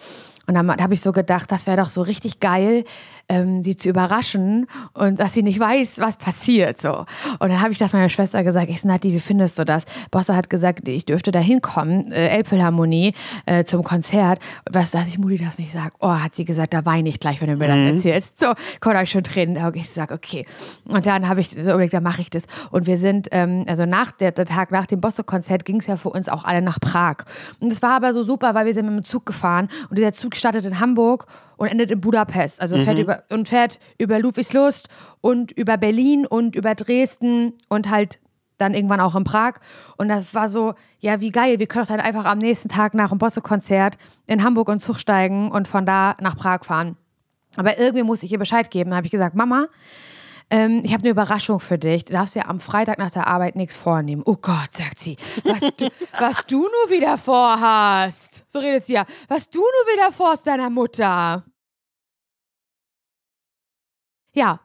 [0.48, 2.84] Und dann habe ich so gedacht, das wäre doch so richtig geil,
[3.30, 6.80] ähm, sie zu überraschen und dass sie nicht weiß, was passiert.
[6.80, 7.06] So.
[7.40, 9.84] Und dann habe ich das meiner Schwester gesagt, ich Nati, wie findest du das?
[10.12, 13.14] Bosse hat gesagt, ich dürfte da hinkommen, äh, Elbphilharmonie
[13.46, 14.40] äh, zum Konzert.
[14.72, 15.92] Was, dass ich Mutti das nicht sage?
[16.00, 18.40] Oh, hat sie gesagt, da weine ich gleich, wenn du mir das erzählst.
[18.40, 19.58] So, konnte euch schon Tränen.
[19.74, 20.46] Ich sage, okay.
[20.86, 22.44] Und dann habe ich so überlegt, da mache ich das.
[22.72, 25.98] Und wir sind, ähm, also nach der, der Tag nach dem Bosse-Konzert ging es ja
[25.98, 27.26] für uns auch alle nach Prag.
[27.60, 30.14] Und es war aber so super, weil wir sind mit dem Zug gefahren und dieser
[30.14, 31.26] Zug startet in Hamburg
[31.58, 32.62] und endet in Budapest.
[32.62, 34.90] Also fährt über und fährt über Ludwigslust
[35.22, 38.20] und über Berlin und über Dresden und halt
[38.58, 39.56] dann irgendwann auch in Prag.
[39.98, 41.60] Und das war so, ja, wie geil.
[41.60, 45.52] Wir können dann einfach am nächsten Tag nach dem Bosse-Konzert in Hamburg den Zug steigen
[45.52, 46.98] und von da nach Prag fahren.
[47.58, 48.92] Aber irgendwie muss ich ihr Bescheid geben.
[48.92, 49.68] Da habe ich gesagt, Mama,
[50.50, 52.06] ähm, ich habe eine Überraschung für dich.
[52.06, 54.22] Du darfst ja am Freitag nach der Arbeit nichts vornehmen.
[54.26, 55.18] Oh Gott, sagt sie.
[55.44, 58.44] Was du, was du nur wieder vorhast.
[58.48, 59.06] So redet sie ja.
[59.28, 61.44] Was du nur wieder vorhast deiner Mutter.
[64.34, 64.60] Ja.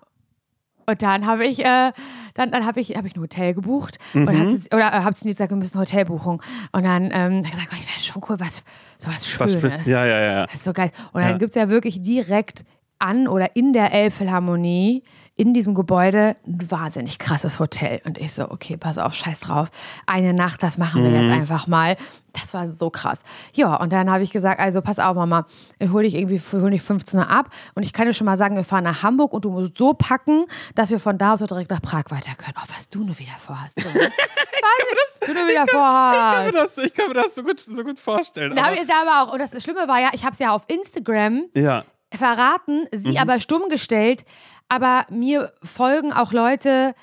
[0.87, 1.93] Und dann habe ich, äh,
[2.35, 5.15] dann, dann habe ich, hab ich ein Hotel gebucht und hab zu, oder äh, habe
[5.15, 6.43] zu gesagt, wir müssen eine Hotelbuchung.
[6.73, 8.63] Und dann ähm, gesagt, oh, ich wäre schon cool, was
[8.99, 9.87] sowas Was Schönes.
[9.87, 10.47] ja, ja, ja.
[10.47, 10.91] Das ist so geil.
[11.13, 11.39] Und dann Ja.
[11.39, 12.65] gibt es ja wirklich direkt
[12.99, 15.05] an oder in der Elbphilharmonie,
[15.41, 18.03] in diesem Gebäude, ein wahnsinnig krasses Hotel.
[18.05, 19.71] Und ich so, okay, pass auf, scheiß drauf.
[20.07, 21.23] Eine Nacht, das machen wir Mhm.
[21.23, 21.97] jetzt einfach mal.
[22.35, 23.21] Das war so krass.
[23.55, 25.47] Ja, und dann habe ich gesagt, also pass auf, Mama,
[25.79, 27.49] ich hole dich irgendwie hol dich 15 Uhr ab.
[27.75, 29.95] Und ich kann dir schon mal sagen, wir fahren nach Hamburg und du musst so
[29.95, 32.55] packen, dass wir von da aus auch direkt nach Prag weiter können.
[32.59, 33.81] Oh, was du nur wieder vorhast.
[33.81, 33.89] So.
[33.99, 36.55] was du nur wieder Ich kann, mir vorhast.
[36.55, 38.55] das, ich kann mir das so gut, so gut vorstellen.
[38.55, 40.39] Da habe ich es ja aber auch, und das Schlimme war ja, ich habe es
[40.39, 41.85] ja auf Instagram ja.
[42.15, 44.25] verraten, sie aber stumm gestellt.
[44.73, 46.95] Aber mir folgen auch Leute,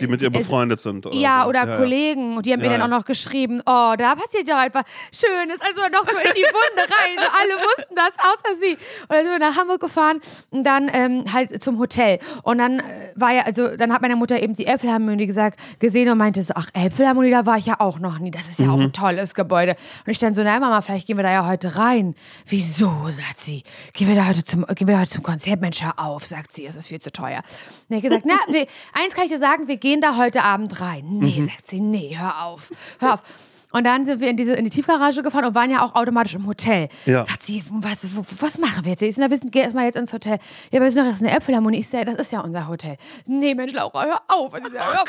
[0.00, 1.06] Die mit ihr befreundet sind.
[1.06, 1.50] Oder ja, so.
[1.50, 2.86] oder ja, Kollegen, und die haben mir Ja, dann ja.
[2.86, 6.82] auch noch geschrieben, oh, da passiert ja etwas Schönes, also noch so in die Wunde
[6.82, 7.16] rein.
[7.16, 8.72] So, alle wussten das, außer sie.
[8.72, 12.18] Und dann sind wir nach Hamburg gefahren und dann ähm, halt zum Hotel.
[12.42, 12.82] Und dann äh,
[13.14, 16.54] war ja, also dann hat meine Mutter eben die Elbphilharmonie gesagt, gesehen und meinte so,
[16.56, 18.32] ach, Elbphilharmonie, da war ich ja auch noch nie.
[18.32, 18.86] Das ist ja auch Mhm.
[18.86, 19.76] ein tolles Gebäude.
[20.04, 22.16] Und ich dann so, na Mama, vielleicht gehen wir da ja heute rein.
[22.46, 23.62] Wieso, sagt sie.
[23.92, 26.66] Gehen wir da heute zum, gehen wir heute zum Konzert, Mensch, hör auf, sagt sie,
[26.66, 27.42] es ist viel zu teuer.
[27.88, 30.80] Und ich gesagt, na, wir, eins kann ich dir sagen, wir gehen da heute Abend
[30.80, 31.04] rein.
[31.18, 33.22] Nee, sagt sie, nee, hör auf, hör auf.
[33.70, 36.34] Und dann sind wir in, diese, in die Tiefgarage gefahren und waren ja auch automatisch
[36.34, 36.88] im Hotel.
[37.06, 37.24] Ja.
[37.24, 38.06] Dachte sie, was,
[38.40, 39.02] was machen wir jetzt?
[39.02, 40.38] Ich so, na, wir sind, geh erstmal jetzt ins Hotel.
[40.70, 41.80] Ja, aber wir sind doch jetzt in der Äpfelharmonie.
[41.80, 42.96] Ich sage, das ist ja unser Hotel.
[43.26, 44.52] Nee, Mensch, Laura, hör auf.
[44.52, 45.08] Was ist ja, hör auf.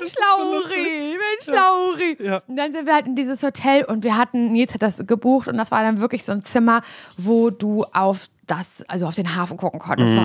[0.00, 2.16] Mensch, Lauri, Mensch, Lauri.
[2.20, 2.42] Ja.
[2.46, 5.48] Und dann sind wir halt in dieses Hotel und wir hatten, Nils hat das gebucht
[5.48, 6.82] und das war dann wirklich so ein Zimmer,
[7.16, 10.10] wo du auf das, also auf den Hafen gucken konntest.
[10.10, 10.24] Es war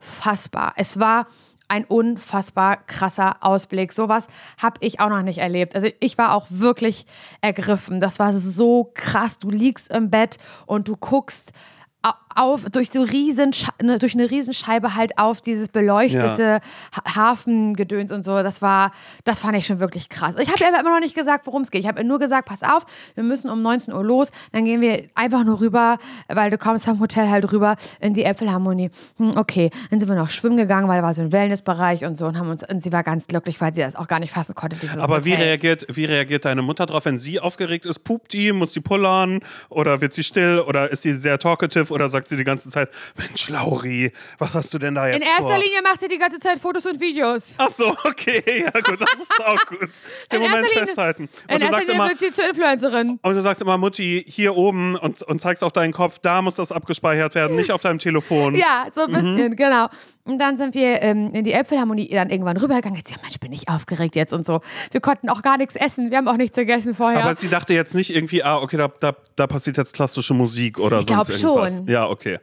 [0.00, 0.74] unfassbar.
[0.76, 1.26] Es war
[1.68, 3.92] ein unfassbar krasser Ausblick.
[3.92, 4.26] Sowas
[4.62, 5.74] habe ich auch noch nicht erlebt.
[5.74, 7.06] Also ich war auch wirklich
[7.40, 8.00] ergriffen.
[8.00, 9.38] Das war so krass.
[9.38, 11.52] Du liegst im Bett und du guckst
[12.34, 16.60] auf durch so riesen ne, durch eine Riesenscheibe halt auf dieses beleuchtete
[16.96, 18.42] Ha- Hafengedöns und so.
[18.42, 18.92] Das war,
[19.24, 20.36] das fand ich schon wirklich krass.
[20.38, 21.82] Ich habe ihr aber immer noch nicht gesagt, worum es geht.
[21.82, 24.30] Ich habe ihr nur gesagt, pass auf, wir müssen um 19 Uhr los.
[24.52, 28.24] Dann gehen wir einfach nur rüber, weil du kommst am Hotel halt rüber in die
[28.24, 28.90] Äpfelharmonie.
[29.18, 32.16] Hm, okay, dann sind wir noch schwimmen gegangen, weil da war so ein Wellnessbereich und
[32.16, 34.32] so und haben uns und sie war ganz glücklich, weil sie das auch gar nicht
[34.32, 34.76] fassen konnte.
[34.98, 35.44] Aber wie Hotel.
[35.46, 38.00] reagiert, wie reagiert deine Mutter drauf, wenn sie aufgeregt ist?
[38.04, 38.52] Pupt die?
[38.52, 39.40] Muss die pullern?
[39.68, 40.58] Oder wird sie still?
[40.60, 41.92] Oder ist sie sehr talkative?
[41.92, 45.22] Oder sagt sie die ganze Zeit, Mensch, Lauri, was hast du denn da jetzt In
[45.22, 45.58] erster vor?
[45.58, 47.54] Linie macht sie die ganze Zeit Fotos und Videos.
[47.58, 48.42] Ach so, okay,
[48.74, 49.80] ja gut, das ist auch gut.
[49.80, 49.88] Den
[50.30, 51.22] In Moment erster Linie- festhalten.
[51.22, 53.18] In Und du erster sagst Linie immer, wird sie zur Influencerin.
[53.22, 56.54] und du sagst immer, Mutti, hier oben und, und zeigst auf deinen Kopf, da muss
[56.54, 58.54] das abgespeichert werden, nicht auf deinem Telefon.
[58.64, 59.14] Ja, so ein Mhm.
[59.14, 59.88] bisschen, genau.
[60.26, 62.96] Und dann sind wir ähm, in die Äpfelharmonie dann irgendwann rübergegangen.
[62.96, 64.60] Jetzt, ja, Mensch, bin ich aufgeregt jetzt und so.
[64.90, 66.10] Wir konnten auch gar nichts essen.
[66.10, 67.22] Wir haben auch nichts gegessen vorher.
[67.22, 70.78] Aber sie dachte jetzt nicht irgendwie, ah, okay, da, da, da passiert jetzt klassische Musik
[70.78, 71.76] oder Ich sonst glaub irgendwas.
[71.78, 71.86] schon.
[71.88, 72.38] Ja, okay.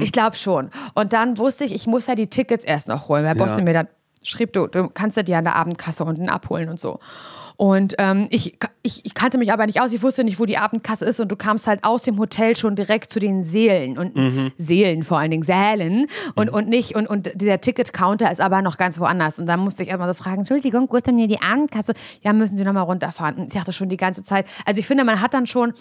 [0.00, 0.70] Ich glaube schon.
[0.94, 3.44] Und dann wusste ich, ich muss ja die Tickets erst noch holen, weil Ja.
[3.44, 3.88] Boston mir dann
[4.22, 6.98] schrieb, du, du kannst ja die an der Abendkasse unten abholen und so.
[7.58, 10.58] Und ähm, ich, ich, ich kannte mich aber nicht aus, ich wusste nicht, wo die
[10.58, 14.14] Abendkasse ist und du kamst halt aus dem Hotel schon direkt zu den Seelen und
[14.16, 14.52] Mhm.
[14.58, 18.76] Seelen vor allen Dingen, Sälen und, und nicht, und, und dieser Ticket-Counter ist aber noch
[18.78, 19.38] ganz woanders.
[19.38, 21.92] Und dann musste ich erstmal so fragen, Entschuldigung, wo ist denn hier die Abendkasse?
[22.22, 23.36] Ja, müssen Sie nochmal runterfahren.
[23.36, 25.72] Und ich dachte schon die ganze Zeit, also ich finde, man hat dann schon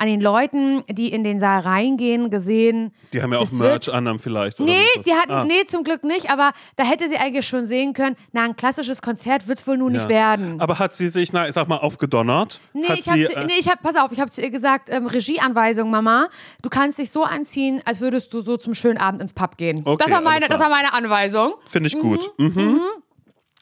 [0.00, 4.04] an den Leuten, die in den Saal reingehen, gesehen, Die haben ja auch Merch an
[4.04, 4.60] dann vielleicht.
[4.60, 5.44] oder Nee, die hatten, Ah.
[5.44, 9.02] nee, zum Glück nicht, aber da hätte sie eigentlich schon sehen können, na, ein klassisches
[9.02, 9.98] Konzert wird es wohl nun Ja.
[10.00, 10.60] nicht werden.
[10.60, 12.60] Aber hat sie sich, na, ich sag mal, aufgedonnert?
[12.72, 14.88] Nee, hat ich habe äh, nee, ich hab, pass auf, ich habe zu ihr gesagt,
[14.90, 16.28] ähm, Regieanweisung, Mama,
[16.62, 19.82] du kannst dich so anziehen, als würdest du so zum schönen Abend ins Pub gehen.
[19.84, 21.54] Okay, das, war meine, das war meine Anweisung.
[21.68, 22.30] Finde ich gut.
[22.38, 22.80] Mhm.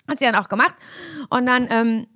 [0.07, 0.75] Hat sie dann auch gemacht.
[1.31, 2.07] Und dann ähm,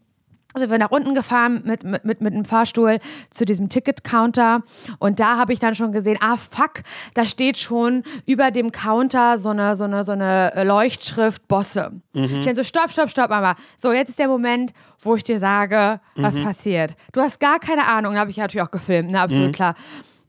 [0.56, 2.98] sind wir nach unten gefahren mit, mit, mit, mit einem Fahrstuhl
[3.30, 4.62] zu diesem Ticket-Counter.
[4.98, 6.82] Und da habe ich dann schon gesehen, ah fuck,
[7.14, 11.92] da steht schon über dem Counter so eine, so eine, so eine äh, Leuchtschrift Bosse.
[12.12, 13.54] Ich dann so, stopp, stopp, stopp, Mama.
[13.76, 16.96] So, jetzt ist der Moment, wo ich dir sage, was passiert.
[17.12, 18.14] Du hast gar keine Ahnung.
[18.14, 19.74] Da habe ich natürlich auch gefilmt, ne, absolut klar.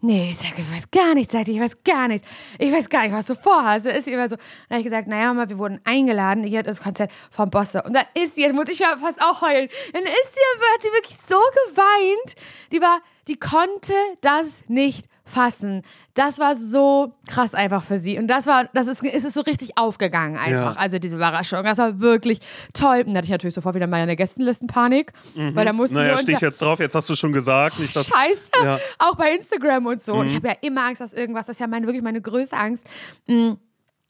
[0.03, 2.27] Nee, ich sage, ich weiß gar nichts, ich weiß gar nichts.
[2.57, 3.85] Ich weiß gar nicht, was du vorhast.
[3.85, 4.35] Da ist immer so.
[4.35, 7.83] Dann habe ich gesagt, naja, Mama, wir wurden eingeladen, hier hat das Konzert vom Bosse.
[7.83, 9.69] Und dann ist sie, jetzt muss ich ja fast auch heulen.
[9.93, 10.39] Dann ist sie,
[10.73, 11.37] hat sie wirklich so
[11.67, 12.35] geweint.
[12.71, 15.82] Die war, die konnte das nicht fassen.
[16.13, 18.17] Das war so krass einfach für sie.
[18.20, 20.76] Und das war, das ist, ist es so richtig aufgegangen einfach.
[20.76, 20.80] Ja.
[20.80, 21.63] Also diese Überraschung.
[21.63, 22.39] Das war wirklich
[22.74, 23.00] toll.
[23.00, 26.22] Und dann hatte ich natürlich sofort wieder meine Gästenlistenpanik, weil da mussten wir Naja, uns
[26.24, 27.80] stehe ja ich jetzt drauf, jetzt hast du schon gesagt.
[27.80, 28.52] Nicht, dass, Scheiße.
[28.63, 28.80] Ja.
[29.00, 30.13] Auch bei Instagram und so.
[30.13, 30.30] Und Mhm.
[30.30, 32.86] ich habe ja immer Angst, dass irgendwas, das ist ja meine, wirklich meine größte Angst.
[33.28, 33.52] Mm.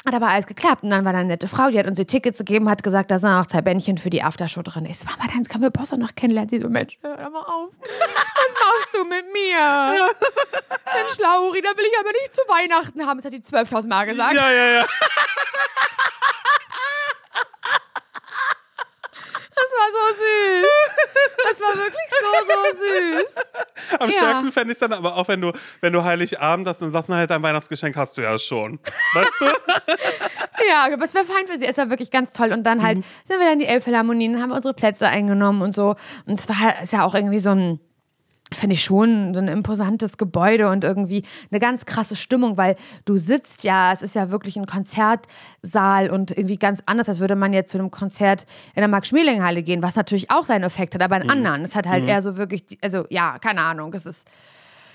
[0.06, 0.84] Hat aber alles geklappt.
[0.84, 3.12] Und dann war da eine nette Frau, die hat uns die Tickets gegeben, hat gesagt,
[3.12, 4.86] da sind auch zwei Bändchen für die Aftershow drin.
[4.86, 6.50] Ich so, Mama, dann können wir Bosse noch kennenlernen.
[6.50, 7.70] Sie so, Mensch, hör doch mal auf.
[7.80, 9.92] Was machst du mit mir?
[10.94, 13.20] Mensch, Lauri, da will ich aber nicht zu Weihnachten haben.
[13.22, 14.34] Das hat sie 12.000 Mal gesagt.
[14.34, 14.86] ja, ja, ja.
[19.62, 20.67] Das war so süß.
[21.50, 24.00] Das war wirklich so, so süß.
[24.00, 24.15] Am Ja.
[24.15, 27.10] stärksten fände ich es dann aber auch, wenn du, wenn du Heiligabend hast, dann sagst
[27.10, 28.80] du halt, dein Weihnachtsgeschenk hast du ja schon.
[29.13, 29.45] Weißt du?
[30.69, 31.65] Ja, aber es wäre fein für sie.
[31.65, 32.54] Es war wirklich ganz toll.
[32.54, 35.95] Und dann halt sind wir dann in die Elbphilharmonien, haben unsere Plätze eingenommen und so.
[36.28, 37.80] Und es war ist ja auch irgendwie so ein,
[38.54, 43.18] finde ich schon, so ein imposantes Gebäude und irgendwie eine ganz krasse Stimmung, weil du
[43.18, 47.54] sitzt ja, es ist ja wirklich ein Konzertsaal und irgendwie ganz anders, als würde man
[47.54, 51.16] jetzt zu einem Konzert in der Max-Schmeling-Halle gehen, was natürlich auch seinen Effekt hat, aber
[51.16, 51.64] einen anderen.
[51.64, 54.28] Es hat halt eher so wirklich, also ja, keine Ahnung, es ist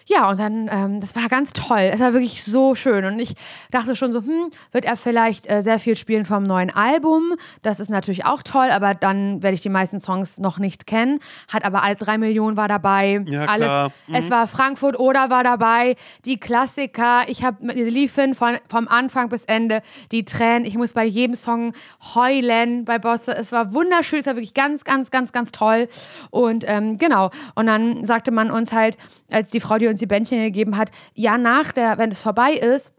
[0.09, 1.90] ja, und dann, ähm, das war ganz toll.
[1.92, 3.05] Es war wirklich so schön.
[3.05, 3.35] Und ich
[3.73, 7.35] dachte schon so, hm, wird er vielleicht äh, sehr viel spielen vom neuen Album?
[7.62, 11.19] Das ist natürlich auch toll, aber dann werde ich die meisten Songs noch nicht kennen.
[11.53, 13.25] Hat aber alles, drei Millionen war dabei.
[13.27, 13.66] Ja, alles.
[13.66, 13.92] klar.
[14.12, 15.97] Es war Frankfurt oder war dabei.
[16.25, 17.23] Die Klassiker.
[17.27, 19.83] Ich habe liefen von, vom Anfang bis Ende.
[20.12, 20.66] Die Tränen.
[20.66, 21.73] Ich muss bei jedem Song
[22.14, 23.37] heulen bei Bosse.
[23.37, 24.21] Es war wunderschön.
[24.21, 25.88] Es war wirklich ganz, ganz, ganz, ganz toll.
[26.31, 27.31] Und ähm, genau.
[27.57, 28.97] Und dann sagte man uns halt,
[29.31, 32.53] als die Frau, die uns die Bändchen gegeben hat, ja, nach der, wenn es vorbei
[32.53, 32.93] ist,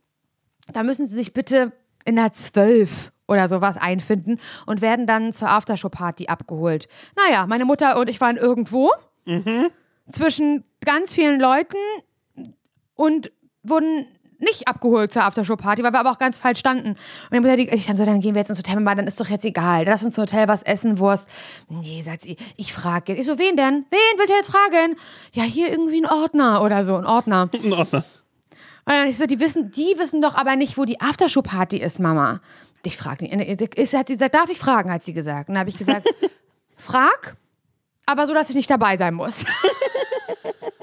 [0.71, 1.71] da müssen Sie sich bitte
[2.05, 6.87] in der 12 oder sowas einfinden und werden dann zur Aftershow-Party abgeholt.
[7.15, 8.91] Naja, meine Mutter und ich waren irgendwo
[10.09, 11.77] zwischen ganz vielen Leuten
[12.95, 13.31] und
[13.63, 14.07] wurden
[14.39, 16.89] nicht abgeholt zur Aftershow-Party, weil wir aber auch ganz falsch standen.
[16.89, 16.97] Und
[17.43, 19.45] dann ich dann so, dann gehen wir jetzt ins Hotel, Mama, dann ist doch jetzt
[19.45, 19.85] egal.
[19.85, 21.27] Lass uns ins Hotel was essen, Wurst.
[21.69, 23.21] Nee, sagt sie, ich frage jetzt.
[23.21, 23.85] Ich so, wen denn?
[23.89, 24.95] Wen wollt ihr jetzt fragen?
[25.33, 27.49] Ja, hier irgendwie ein Ordner oder so, ein Ordner.
[27.63, 28.03] In Ordnung.
[28.85, 31.99] Und dann ich so, die wissen, die wissen doch aber nicht, wo die Aftershow-Party ist,
[31.99, 32.39] Mama.
[32.83, 33.61] Ich frage nicht.
[33.77, 35.49] Ist, hat sie gesagt, darf ich fragen, hat sie gesagt.
[35.49, 36.07] Und dann habe ich gesagt,
[36.77, 37.35] frag,
[38.05, 39.43] aber so, dass ich nicht dabei sein muss.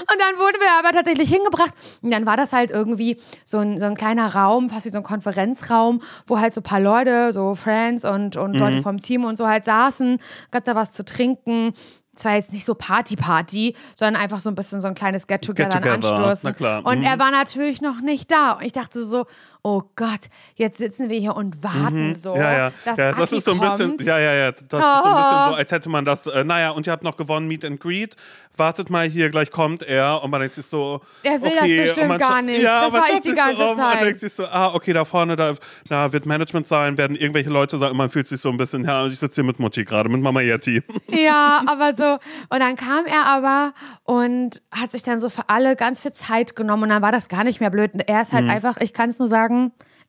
[0.00, 1.72] Und dann wurden wir aber tatsächlich hingebracht.
[2.02, 4.98] Und dann war das halt irgendwie so ein, so ein kleiner Raum, fast wie so
[4.98, 9.24] ein Konferenzraum, wo halt so ein paar Leute, so Friends und, und Leute vom Team
[9.24, 10.18] und so halt saßen,
[10.50, 11.72] gab da was zu trinken.
[12.16, 15.94] Zwar jetzt nicht so Party-Party, sondern einfach so ein bisschen so ein kleines Get-Together Get-together,
[16.16, 16.40] anstoßen.
[16.42, 16.84] na klar.
[16.84, 17.04] Und Mhm.
[17.04, 18.52] er war natürlich noch nicht da.
[18.52, 19.26] Und ich dachte so,
[19.62, 22.40] oh Gott, jetzt sitzen wir hier und warten so, Mhm.
[22.40, 22.72] Ja, ja.
[22.84, 24.02] dass ja das Aki ist so ein bisschen, kommt.
[24.04, 24.52] ja, ja, ja.
[24.52, 25.48] Das ist so ein bisschen Oh.
[25.50, 28.16] so, als hätte man das, äh, naja, und ihr habt noch gewonnen, Meet and Greet.
[28.56, 30.22] Wartet mal hier, gleich kommt er.
[30.22, 31.80] Und man denkt sich so, Er will das okay.
[31.82, 32.60] bestimmt und man gar nicht.
[32.60, 34.00] Ja, Das man war ich die ganze so Zeit.
[34.00, 35.54] Und denkt sich so, ah, okay, da vorne, da,
[35.88, 39.06] da wird Management sein, werden irgendwelche Leute sagen, man fühlt sich so ein bisschen, ja,
[39.06, 40.82] ich sitze hier mit Mutti gerade, mit Mama Yeti.
[41.08, 42.18] Ja, aber so.
[42.48, 43.72] Und dann kam er aber
[44.04, 46.84] und hat sich dann so für alle ganz viel Zeit genommen.
[46.84, 47.94] Und dann war das gar nicht mehr blöd.
[47.94, 49.49] Und er ist halt einfach, ich kann es nur sagen,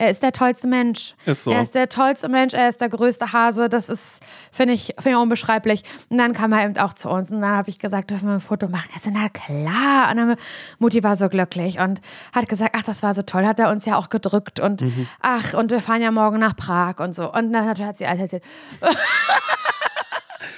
[0.01, 1.13] er ist der tollste Mensch.
[1.27, 1.51] Ist so.
[1.51, 3.69] Er ist der tollste Mensch, er ist der größte Hase.
[3.69, 4.19] Das ist,
[4.51, 5.83] finde ich, finde ich unbeschreiblich.
[6.09, 7.29] Und dann kam er eben auch zu uns.
[7.29, 8.89] Und dann habe ich gesagt, dürfen wir ein Foto machen?
[8.95, 10.09] Er so, na klar.
[10.09, 10.35] Und dann
[10.79, 12.01] Mutti war so glücklich und
[12.33, 13.45] hat gesagt, ach, das war so toll.
[13.45, 14.59] Hat er uns ja auch gedrückt.
[14.59, 14.83] Und
[15.21, 17.31] ach, und wir fahren ja morgen nach Prag und so.
[17.31, 18.43] Und dann hat sie alles erzählt.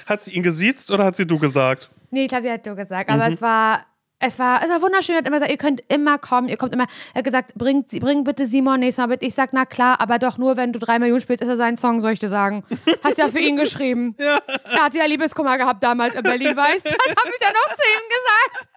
[0.06, 1.90] Hat sie ihn gesiezt oder hat sie du gesagt?
[2.10, 3.10] Nee, ich glaube, sie hat du gesagt.
[3.10, 3.84] Aber es war.
[4.26, 5.14] Es war, es war wunderschön.
[5.14, 6.86] Er hat immer gesagt, ihr könnt immer kommen, ihr kommt immer.
[7.12, 9.22] Er hat gesagt, bring, bring bitte Simon nächstes Mal mit.
[9.22, 11.76] Ich sag, na klar, aber doch nur, wenn du drei Millionen spielst, ist er sein
[11.76, 12.64] Song, soll ich dir sagen.
[13.02, 14.16] Hast ja für ihn geschrieben.
[14.24, 14.40] Ja.
[14.64, 16.90] Er hatte ja Liebeskummer gehabt damals in Berlin, weißt du?
[16.90, 18.68] Was hab ich da noch zu ihm gesagt?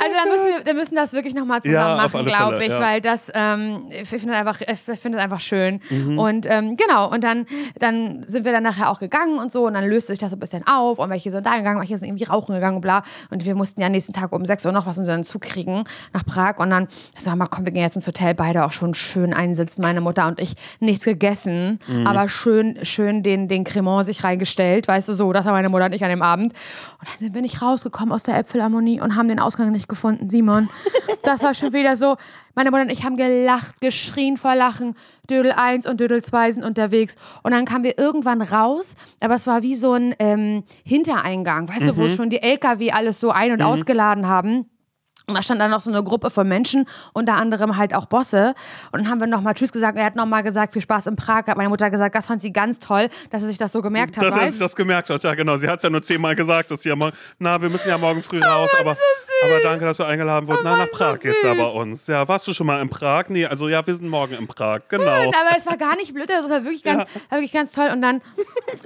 [0.00, 2.80] Also dann müssen wir, wir müssen das wirklich nochmal zusammen Ja, machen, glaube ich, ja.
[2.80, 5.80] weil das, ähm, ich finde einfach, ich finde einfach schön.
[5.90, 6.18] Mhm.
[6.18, 7.46] Und ähm, genau, und dann,
[7.78, 10.38] dann sind wir dann nachher auch gegangen und so und dann löste sich das ein
[10.38, 13.02] bisschen auf und welche sind da gegangen, welche sind irgendwie rauchen gegangen und bla.
[13.30, 16.24] Und wir mussten ja nächsten Tag um 6 Uhr noch was unseren Zug kriegen nach
[16.24, 19.34] Prag und dann, so, mal komm, wir gehen jetzt ins Hotel, beide auch schon schön
[19.34, 22.06] einsitzen, meine Mutter und ich, nichts gegessen, Mhm.
[22.06, 25.86] aber schön, schön den, den Cremant sich reingestellt, weißt du, so, das war meine Mutter
[25.86, 26.52] und ich an dem Abend.
[27.00, 30.30] Und dann sind wir nicht rausgekommen aus der Äpfelharmonie und haben den Ausgang nicht gefunden,
[30.30, 30.68] Simon.
[31.22, 32.16] Das war schon wieder so.
[32.54, 34.94] Meine Mutter und ich haben gelacht, geschrien vor Lachen.
[35.30, 37.16] Dödel 1 und Dödel 2 sind unterwegs.
[37.42, 41.88] Und dann kamen wir irgendwann raus, aber es war wie so ein ähm, Hintereingang, weißt
[41.88, 44.66] du, wo schon die LKW alles so ein- und ausgeladen haben.
[45.28, 48.54] Und da stand dann noch so eine Gruppe von Menschen, unter anderem halt auch Bosse.
[48.92, 49.98] Und dann haben wir nochmal Tschüss gesagt.
[49.98, 51.46] Er hat nochmal gesagt, viel Spaß in Prag.
[51.46, 54.16] Hat meine Mutter gesagt, das fand sie ganz toll, dass er sich das so gemerkt
[54.16, 54.24] hat.
[54.24, 55.58] Dass er sich das gemerkt hat, ja genau.
[55.58, 57.98] Sie hat es ja nur zehnmal gesagt, dass sie ja morgen, na, wir müssen ja
[57.98, 59.02] morgen früh raus, aber, so
[59.44, 60.64] aber danke, dass du eingeladen wurdest.
[60.64, 61.74] na, nach so Prag geht's ja bei süß.
[61.74, 62.06] uns.
[62.06, 63.24] Ja, warst du schon mal in Prag?
[63.28, 65.28] Nee, also ja, wir sind morgen in Prag, genau.
[65.28, 67.90] Aber es war gar nicht blöd, das war wirklich ganz, war wirklich ganz toll.
[67.92, 68.22] Und dann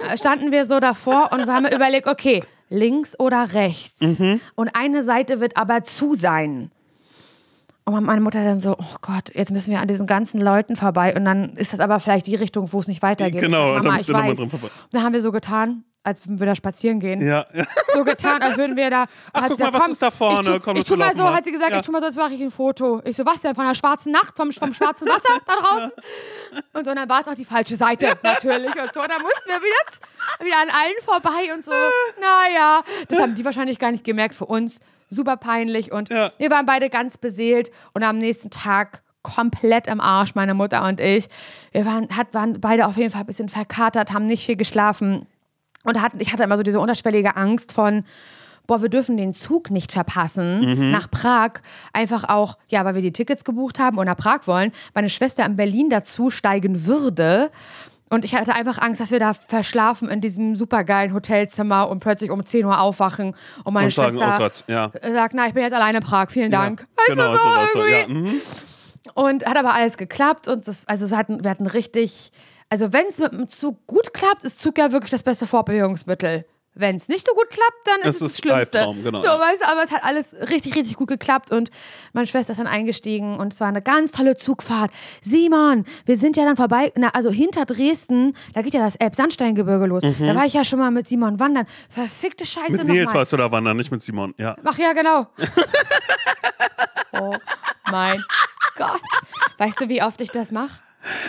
[0.09, 4.19] äh, standen wir so davor und haben überlegt, okay, links oder rechts.
[4.19, 4.41] Mhm.
[4.55, 6.71] Und eine Seite wird aber zu sein.
[7.85, 11.15] Und meine Mutter dann so, oh Gott, jetzt müssen wir an diesen ganzen Leuten vorbei.
[11.15, 13.41] Und dann ist das aber vielleicht die Richtung, wo es nicht weitergeht.
[13.41, 14.67] Genau, Mama, bist ich du nochmal dran vorbei.
[14.91, 17.25] Dann haben wir so getan, als würden wir da spazieren gehen.
[17.25, 17.45] Ja.
[17.93, 19.05] So getan, als würden wir da.
[19.31, 20.39] Ach, guck mal, was komm, ist da vorne?
[20.41, 21.33] Ich tu, Komm, ich tu mal so, mal.
[21.33, 21.77] hat sie gesagt, Ja.
[21.77, 23.01] ich tu mal so, jetzt mache ich ein Foto.
[23.05, 23.55] Ich so, was denn?
[23.55, 25.91] Von der schwarzen Nacht, vom, vom schwarzen Wasser da draußen?
[26.73, 28.75] Und so, und dann war es auch die falsche Seite, natürlich.
[28.75, 31.71] Und so, und dann mussten wir wieder, wieder an allen vorbei und so.
[32.19, 34.79] Naja, das haben die wahrscheinlich gar nicht gemerkt für uns.
[35.09, 35.91] Super peinlich.
[35.91, 36.31] Und Ja.
[36.37, 37.71] wir waren beide ganz beseelt.
[37.93, 41.27] Und am nächsten Tag komplett im Arsch, meine Mutter und ich.
[41.71, 45.25] Wir waren, hat, waren beide auf jeden Fall ein bisschen verkatert, haben nicht viel geschlafen.
[45.83, 48.03] Und hatten, ich hatte immer so diese unterschwellige Angst von,
[48.67, 51.61] boah, wir dürfen den Zug nicht verpassen nach Prag.
[51.91, 54.71] Einfach auch, ja, weil wir die Tickets gebucht haben und nach Prag wollen.
[54.93, 57.51] Meine Schwester in Berlin dazu steigen würde.
[58.09, 62.29] Und ich hatte einfach Angst, dass wir da verschlafen in diesem supergeilen Hotelzimmer und plötzlich
[62.29, 63.35] um 10 Uhr aufwachen.
[63.63, 64.91] Und meine Und sagen, Schwester oh Gott, ja.
[65.13, 66.85] sagt, na, ich bin jetzt alleine in Prag, vielen Dank.
[66.95, 68.29] weißt genau, du, so so, irgendwie.
[68.29, 68.31] ja.
[68.31, 68.41] mhm.
[69.15, 72.31] Und hat aber alles geklappt und das, also hatten, wir hatten richtig,
[72.73, 76.43] also wenn es mit dem Zug gut klappt, ist Zug ja wirklich das beste Fortbewegungsmittel.
[76.73, 78.79] Wenn es nicht so gut klappt, dann ist Es es, das Schlimmste.
[78.79, 79.19] Albtraum, genau.
[79.19, 81.69] So, weißt du, aber es hat alles richtig, richtig gut geklappt und
[82.13, 84.89] meine Schwester ist dann eingestiegen und es war eine ganz tolle Zugfahrt.
[85.21, 89.85] Simon, wir sind ja dann vorbei, na, also hinter Dresden, da geht ja das Elbsandsteingebirge
[89.85, 90.01] los.
[90.01, 91.67] Da war ich ja schon mal mit Simon wandern.
[91.89, 92.77] Verfickte Scheiße Mhm.
[92.77, 93.19] Mit Nils nochmal.
[93.19, 94.33] warst du da wandern, nicht mit Simon.
[94.39, 94.55] Ja.
[94.63, 95.27] Ach ja, genau.
[97.13, 97.35] oh
[97.91, 98.19] mein
[98.77, 98.99] Gott.
[99.59, 100.71] Weißt du, wie oft ich das mache?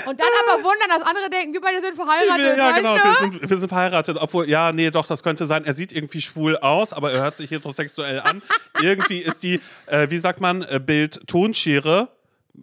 [0.07, 2.57] Und dann aber wundern, dass andere denken, wir beide sind verheiratet.
[2.57, 4.17] Ja, genau, wir sind, wir sind verheiratet.
[4.21, 5.65] Obwohl, ja, nee, doch, das könnte sein.
[5.65, 8.43] Er sieht irgendwie schwul aus, aber er hört sich heterosexuell an.
[8.81, 12.09] irgendwie ist die, äh, wie sagt man, äh, Bild-Tonschere.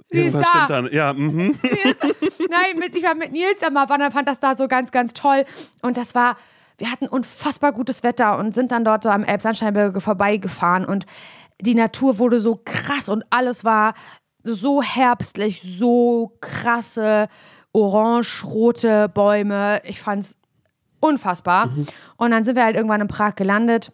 [0.09, 0.57] Sie ist Irgendwas da.
[0.57, 0.93] stimmt dann.
[0.93, 1.59] Ja, mhm.
[1.61, 2.03] Sie ist,
[2.49, 5.43] nein, mit, ich war mit Nils immer wandern, fand das da so ganz, ganz toll.
[5.81, 6.37] Und das war,
[6.77, 11.05] wir hatten unfassbar gutes Wetter und sind dann dort so am Elbsandsteinberge vorbeigefahren und
[11.61, 13.93] die Natur wurde so krass und alles war
[14.43, 17.27] so herbstlich, so krasse
[17.73, 19.81] orange-rote Bäume.
[19.83, 20.35] Ich fand's
[20.99, 21.69] unfassbar.
[22.17, 23.91] Und dann sind wir halt irgendwann in Prag gelandet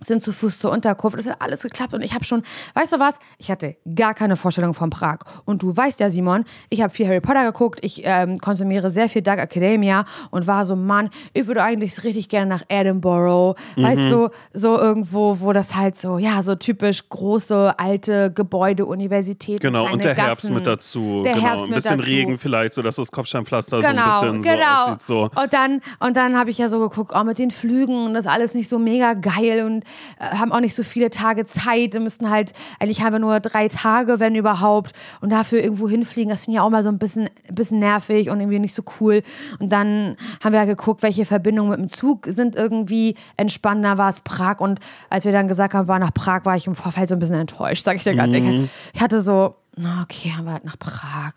[0.00, 1.18] sind zu Fuß zur Unterkunft.
[1.18, 2.42] Es hat alles geklappt und ich habe schon,
[2.74, 3.18] weißt du was?
[3.38, 5.18] Ich hatte gar keine Vorstellung von Prag.
[5.44, 9.08] Und du weißt ja, Simon, ich habe viel Harry Potter geguckt, ich ähm, konsumiere sehr
[9.08, 13.54] viel Dark Academia und war so, Mann, ich würde eigentlich richtig gerne nach Edinburgh.
[13.76, 19.60] Weißt du, so irgendwo, wo das halt so, ja, so typisch große, alte Gebäude, Universitäten,
[19.60, 20.26] Genau, und der Gassen.
[20.26, 21.22] Herbst mit dazu.
[21.24, 22.10] Der genau, Herbst ein bisschen dazu.
[22.10, 24.84] Regen vielleicht, so dass das Kopfsteinpflaster Genau, so ein bisschen genau.
[24.84, 25.02] so aussieht.
[25.02, 25.30] So.
[25.42, 28.26] Und dann, und dann habe ich ja so geguckt, oh, mit den Flügen und das
[28.26, 29.84] alles nicht so mega geil und
[30.20, 31.94] haben auch nicht so viele Tage Zeit.
[31.94, 36.30] Wir müssten halt, eigentlich haben wir nur drei Tage, wenn überhaupt, und dafür irgendwo hinfliegen.
[36.30, 39.22] Das finde ich auch mal so ein bisschen, bisschen nervig und irgendwie nicht so cool.
[39.58, 44.10] Und dann haben wir ja geguckt, welche Verbindungen mit dem Zug sind irgendwie entspannender, war
[44.10, 44.60] es Prag.
[44.60, 47.18] Und als wir dann gesagt haben, war nach Prag, war ich im Vorfeld so ein
[47.18, 48.70] bisschen enttäuscht, sage ich dir ganz ehrlich.
[48.92, 51.32] Ich hatte so, na okay, haben wir halt nach Prag.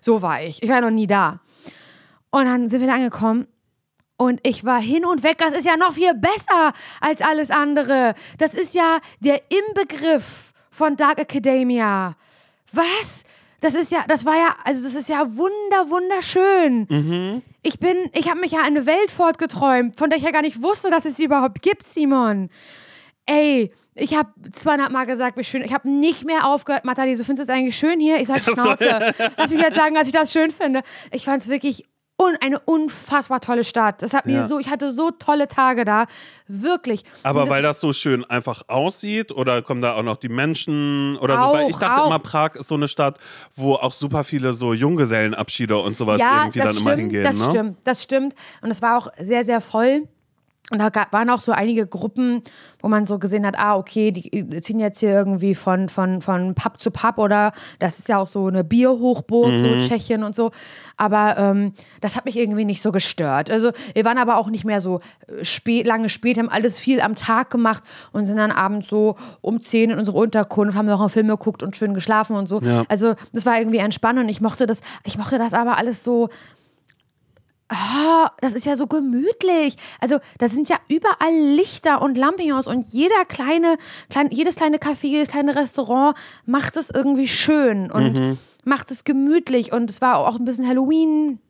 [0.00, 0.62] So war ich.
[0.62, 1.40] Ich war noch nie da.
[2.30, 3.46] Und dann sind wir da angekommen
[4.16, 5.38] und ich war hin und weg.
[5.38, 8.14] Das ist ja noch viel besser als alles andere.
[8.38, 12.16] Das ist ja der Inbegriff von Dark Academia.
[12.72, 13.24] Was?
[13.60, 17.42] Das ist ja, das war ja, also das ist ja wunder, wunderschön.
[17.62, 20.42] Ich bin, ich habe mich ja in eine Welt fortgeträumt, von der ich ja gar
[20.42, 22.50] nicht wusste, dass es sie überhaupt gibt, Simon.
[23.24, 25.62] Ey, ich habe 200 Mal gesagt, wie schön.
[25.62, 26.84] Ich habe nicht mehr aufgehört.
[26.84, 28.20] Nathalie, du findest es eigentlich schön hier?
[28.20, 29.14] Ich sag Schnauze.
[29.36, 30.82] Lass mich jetzt sagen, dass ich das schön finde.
[31.10, 31.86] Ich fand es wirklich
[32.18, 34.00] un eine unfassbar tolle Stadt.
[34.02, 34.44] Das hat mir Ja.
[34.44, 36.06] so, ich hatte so tolle Tage da.
[36.48, 37.04] Wirklich.
[37.22, 40.28] Aber Und das, weil das so schön einfach aussieht oder kommen da auch noch die
[40.30, 41.44] Menschen oder so?
[41.44, 42.06] Auch, Weil ich dachte auch.
[42.06, 43.18] immer, Prag ist so eine Stadt,
[43.54, 47.24] wo auch super viele so Junggesellenabschiede und sowas ja, irgendwie dann stimmt, immer hingehen.
[47.24, 47.44] das ne?
[47.50, 48.34] stimmt, das stimmt.
[48.62, 50.08] Und es war auch sehr, sehr voll.
[50.72, 52.42] Und da ga- waren auch so einige Gruppen,
[52.80, 56.56] wo man so gesehen hat, ah, okay, die ziehen jetzt hier irgendwie von, von, von
[56.56, 59.78] Pub zu Pub oder das ist ja auch so eine Bierhochburg, so Mhm.
[59.78, 60.50] Tschechien und so.
[60.96, 63.48] Aber ähm, das hat mich irgendwie nicht so gestört.
[63.48, 64.98] Also wir waren aber auch nicht mehr so
[65.28, 69.14] äh, spät, lange spät, haben alles viel am Tag gemacht und sind dann abends so
[69.42, 72.60] um 10 in unsere Unterkunft, haben noch einen Film geguckt und schön geschlafen und so.
[72.60, 72.82] Ja.
[72.88, 76.28] Also das war irgendwie entspannend und ich mochte das, ich mochte das aber alles so,
[77.68, 79.76] Ah, das ist ja so gemütlich.
[80.00, 83.76] Also, da sind ja überall Lichter und Lampions und jeder kleine,
[84.08, 88.14] klein, jedes kleine Café, jedes kleine Restaurant macht es irgendwie schön und
[88.64, 89.72] macht es gemütlich.
[89.72, 91.40] Und es war auch ein bisschen Halloween.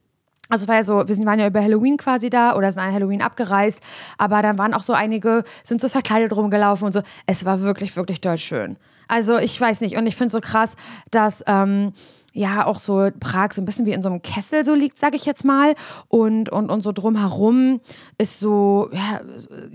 [0.49, 2.93] Also es war ja so, wir waren ja über Halloween quasi da oder sind an
[2.93, 3.83] Halloween abgereist,
[4.17, 7.03] aber dann waren auch so einige, sind so verkleidet rumgelaufen und so.
[7.27, 8.77] Es war wirklich, wirklich doll schön.
[9.09, 10.77] Also ich weiß nicht und ich finde so krass,
[11.11, 11.93] dass ähm,
[12.37, 15.17] ja auch so Prag so ein bisschen wie in so einem Kessel so liegt, sage
[15.17, 15.75] ich jetzt mal.
[16.09, 17.81] Und, und, und so drumherum
[18.19, 19.21] ist so, ja,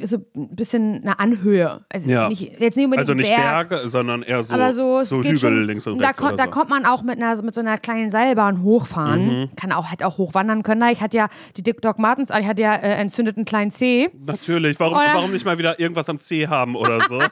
[0.05, 1.81] so ein bisschen eine Anhöhe.
[1.91, 2.29] Also Ja.
[2.29, 5.37] nicht, jetzt nicht unbedingt Also nicht Berg, Berge, sondern eher so, aber so, so Hügel
[5.37, 6.19] schon, links und da, rechts.
[6.21, 6.49] kon- oder da so.
[6.49, 6.53] Mhm.
[6.53, 9.49] kommt man auch mit, einer, mit so einer kleinen Seilbahn hochfahren.
[9.55, 10.81] Kann auch, hätte auch hochwandern können.
[10.91, 14.09] Ich hatte ja die Dick Doc Martens, ich hatte ja äh, entzündeten kleinen Zeh.
[14.25, 17.19] Natürlich, warum, Oder- warum nicht mal wieder irgendwas am C haben oder so?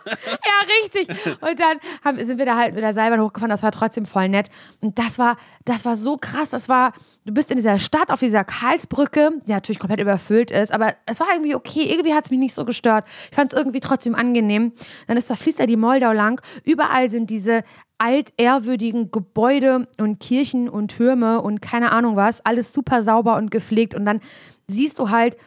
[0.50, 1.08] Ja, richtig.
[1.42, 3.50] Und dann haben, sind wir da halt mit der Seilbahn hochgefahren.
[3.52, 4.48] Das war trotzdem voll nett.
[4.82, 6.50] Und das war, das war so krass.
[6.50, 6.94] Das war,
[7.26, 11.20] du bist in dieser Stadt auf dieser Karlsbrücke, die natürlich komplett überfüllt ist, aber es
[11.20, 11.84] war irgendwie okay.
[11.84, 13.06] Irgendwie hat es mich nicht so gestört.
[13.30, 14.74] Ich fand es irgendwie trotzdem angenehm.
[15.08, 16.42] Dann ist da fließt da die Moldau lang.
[16.64, 17.64] Überall sind diese
[18.00, 22.44] altehrwürdigen Gebäude und Kirchen und Türme und keine Ahnung was.
[22.46, 23.94] Alles super sauber und gepflegt.
[23.94, 24.22] Und dann
[24.68, 25.38] siehst du halt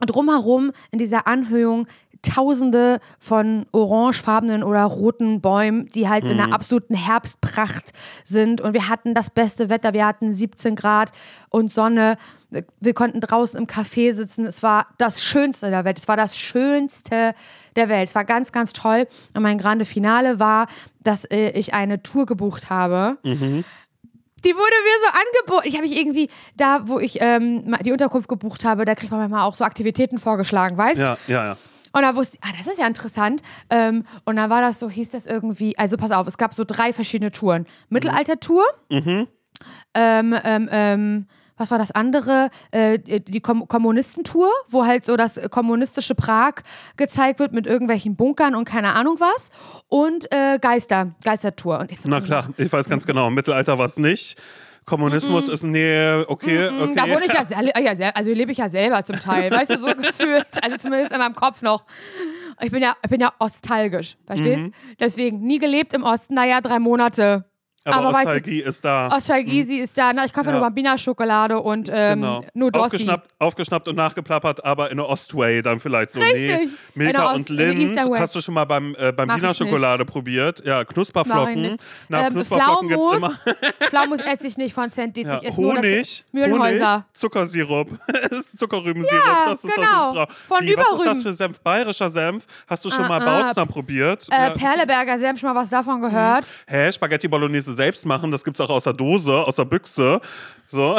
[0.00, 1.86] drumherum in dieser Anhöhung
[2.22, 7.92] Tausende von orangefarbenen oder roten Bäumen, die halt in einer absoluten Herbstpracht
[8.24, 8.60] sind.
[8.60, 9.92] Und wir hatten das beste Wetter.
[9.92, 11.12] Wir hatten 17 Grad
[11.50, 12.16] und Sonne.
[12.80, 14.46] Wir konnten draußen im Café sitzen.
[14.46, 15.98] Es war das Schönste der Welt.
[15.98, 17.34] Es war das Schönste
[17.74, 18.08] der Welt.
[18.08, 19.06] Es war ganz, ganz toll.
[19.34, 20.66] Und mein grande Finale war,
[21.02, 23.18] dass äh, ich eine Tour gebucht habe.
[24.44, 25.68] Die wurde mir so angeboten.
[25.68, 29.20] Ich habe mich irgendwie, da wo ich ähm, die Unterkunft gebucht habe, da kriegt man
[29.20, 31.56] manchmal auch so Aktivitäten vorgeschlagen, weißt ja, ja, ja.
[31.96, 33.40] Und da wusste ich, ah, das ist ja interessant.
[33.70, 36.62] Ähm, und dann war das so, hieß das irgendwie, also pass auf, es gab so
[36.66, 37.64] drei verschiedene Touren.
[37.88, 38.64] Mittelalter-Tour,
[39.94, 41.26] ähm, ähm, ähm,
[41.56, 42.50] was war das andere?
[42.70, 46.56] Äh, die Kom Kommunistentour, wo halt so das kommunistische Prag
[46.98, 49.48] gezeigt wird mit irgendwelchen Bunkern und keine Ahnung was.
[49.88, 51.78] Und äh, Geister, Geistertour.
[51.78, 54.38] Und ich so, Na klar, ich weiß ganz genau, im Mittelalter war es nicht.
[54.86, 55.54] Kommunismus mm -mm.
[55.54, 56.94] ist, nee, okay, mm okay.
[56.94, 59.78] Da wohne ich ja, ja sehr, also lebe ich ja selber zum Teil, weißt du,
[59.78, 61.84] so gefühlt, also zumindest in meinem Kopf noch.
[62.62, 64.66] Ich bin ja, ich bin ja ostalgisch, verstehst?
[64.66, 64.72] Mhm.
[65.00, 67.44] Deswegen nie gelebt im Osten, naja, drei Monate.
[67.86, 69.08] Aber, aber Ostalgie ist da.
[69.08, 69.82] Ostalgie, hm.
[69.82, 70.12] ist da.
[70.12, 70.52] Na, ich kaufe ja.
[70.52, 72.44] nur Bambina-Schokolade und ähm, genau.
[72.52, 72.86] nur Dossi.
[72.86, 76.20] Aufgeschnappt, aufgeschnappt und nachgeplappert, aber in der Ostway dann vielleicht so.
[76.20, 76.70] Richtig.
[76.94, 77.98] Nee, Milka und Lind.
[78.18, 80.64] Hast du schon mal beim äh, Bambina-Schokolade probiert?
[80.64, 81.76] Ja, Knusperflocken.
[82.08, 83.30] Na, ähm, Knusperflocken gibt es immer.
[83.88, 85.26] Pflaumus esse ich nicht von Centis.
[85.26, 85.40] Ja.
[85.42, 86.92] Ich Honig, Mühlenhäuser.
[86.92, 87.90] Honig, Zuckersirup.
[88.56, 89.24] Zuckerrübensirup.
[89.24, 90.14] Ja, das ist genau.
[90.14, 91.60] das, was Von Wie, Was ist das für Senf?
[91.60, 92.46] Bayerischer Senf?
[92.66, 93.66] Hast du schon ah, mal Bautzner ah.
[93.66, 94.26] probiert?
[94.30, 96.46] Äh, Perleberger Senf, schon mal was davon gehört?
[96.46, 96.74] Mhm.
[96.74, 96.92] Hä?
[96.92, 100.20] Spaghetti Bolognese selbst machen, das gibt es auch aus der Dose, aus der Büchse.
[100.66, 100.98] So.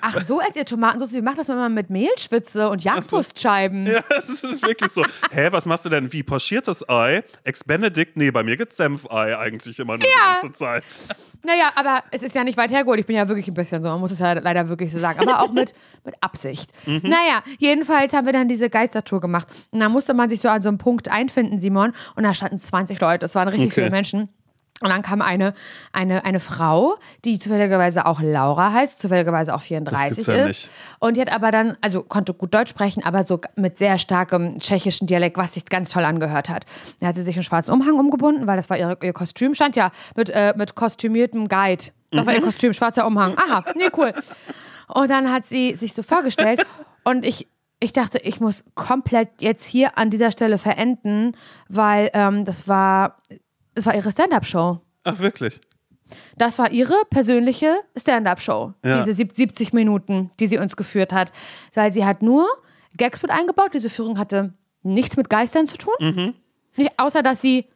[0.00, 3.86] Ach so, als ihr Tomatensauce, wir machen das immer mit Mehlschwitze und Jagdwurstscheiben.
[3.86, 5.02] Ja, das ist wirklich so.
[5.30, 6.12] Hä, was machst du denn?
[6.12, 7.24] Wie pochiertes Ei?
[7.44, 8.16] Ex-Benedict?
[8.16, 10.38] Nee, bei mir gibt es Senfei eigentlich immer nur ja.
[10.40, 10.84] die ganze Zeit.
[11.42, 13.00] Naja, aber es ist ja nicht weit hergeholt.
[13.00, 15.20] Ich bin ja wirklich ein bisschen so, man muss es ja leider wirklich so sagen.
[15.20, 15.74] Aber auch mit,
[16.04, 16.70] mit Absicht.
[16.86, 17.00] Mhm.
[17.02, 19.48] Naja, jedenfalls haben wir dann diese Geistertour gemacht.
[19.70, 21.92] Und da musste man sich so an so einem Punkt einfinden, Simon.
[22.14, 23.20] Und da standen 20 Leute.
[23.20, 23.74] Das waren richtig okay.
[23.74, 24.28] viele Menschen.
[24.82, 25.54] Und dann kam eine,
[25.92, 30.46] eine, eine Frau, die zufälligerweise auch Laura heißt, zufälligerweise auch 34 ja ist.
[30.46, 30.70] Nicht.
[30.98, 34.58] Und die hat aber dann, also konnte gut Deutsch sprechen, aber so mit sehr starkem
[34.58, 36.64] tschechischen Dialekt, was sich ganz toll angehört hat.
[37.00, 39.76] Da hat sie sich einen schwarzen Umhang umgebunden, weil das war ihr, ihr Kostüm, stand
[39.76, 41.84] ja mit, äh, mit kostümiertem Guide.
[42.10, 42.44] Das war ihr mhm.
[42.44, 43.36] Kostüm, schwarzer Umhang.
[43.38, 44.12] Aha, nee, cool.
[44.88, 46.66] Und dann hat sie sich so vorgestellt
[47.04, 47.48] und ich,
[47.80, 51.36] ich dachte, ich muss komplett jetzt hier an dieser Stelle verenden,
[51.68, 53.18] weil ähm, das war
[53.74, 54.80] das war ihre Stand-up-Show.
[55.04, 55.60] Ach, wirklich?
[56.36, 58.74] Das war ihre persönliche Stand-up-Show.
[58.84, 59.02] Ja.
[59.02, 61.32] Diese 70 Minuten, die sie uns geführt hat.
[61.74, 62.46] Weil sie hat nur
[62.96, 63.70] Gags mit eingebaut.
[63.74, 64.52] Diese Führung hatte
[64.82, 65.94] nichts mit Geistern zu tun.
[66.00, 66.34] Mhm.
[66.76, 67.66] Nicht, außer, dass sie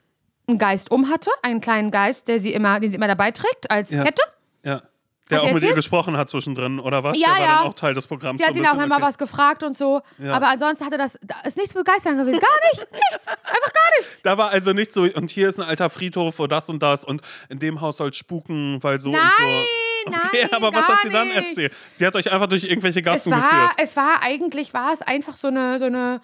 [0.46, 3.70] einen Geist um hatte, einen kleinen Geist, der sie immer, den sie immer dabei trägt
[3.70, 4.04] als ja.
[4.04, 4.22] Kette.
[4.64, 4.82] Ja.
[5.30, 7.18] Der auch mit ihr gesprochen hat zwischendrin, oder was?
[7.18, 7.48] Ja, der ja.
[7.48, 8.38] war dann auch Teil des Programms.
[8.38, 9.04] Sie hat so ihn auch immer okay.
[9.04, 10.00] was gefragt und so.
[10.18, 10.32] Ja.
[10.32, 12.38] Aber ansonsten hatte das, da ist nichts begeistern gewesen.
[12.38, 12.92] Gar nicht.
[12.92, 13.26] nichts.
[13.26, 14.22] Einfach gar nichts.
[14.22, 17.04] Da war also nicht so, und hier ist ein alter Friedhof und das und das
[17.04, 20.18] und in dem Haus soll spuken, weil so nein, und so.
[20.28, 21.72] Okay, nein, aber was hat sie dann erzählt?
[21.92, 23.72] Sie hat euch einfach durch irgendwelche Gassen es war, geführt.
[23.78, 26.20] Es war eigentlich, war es einfach so eine, so eine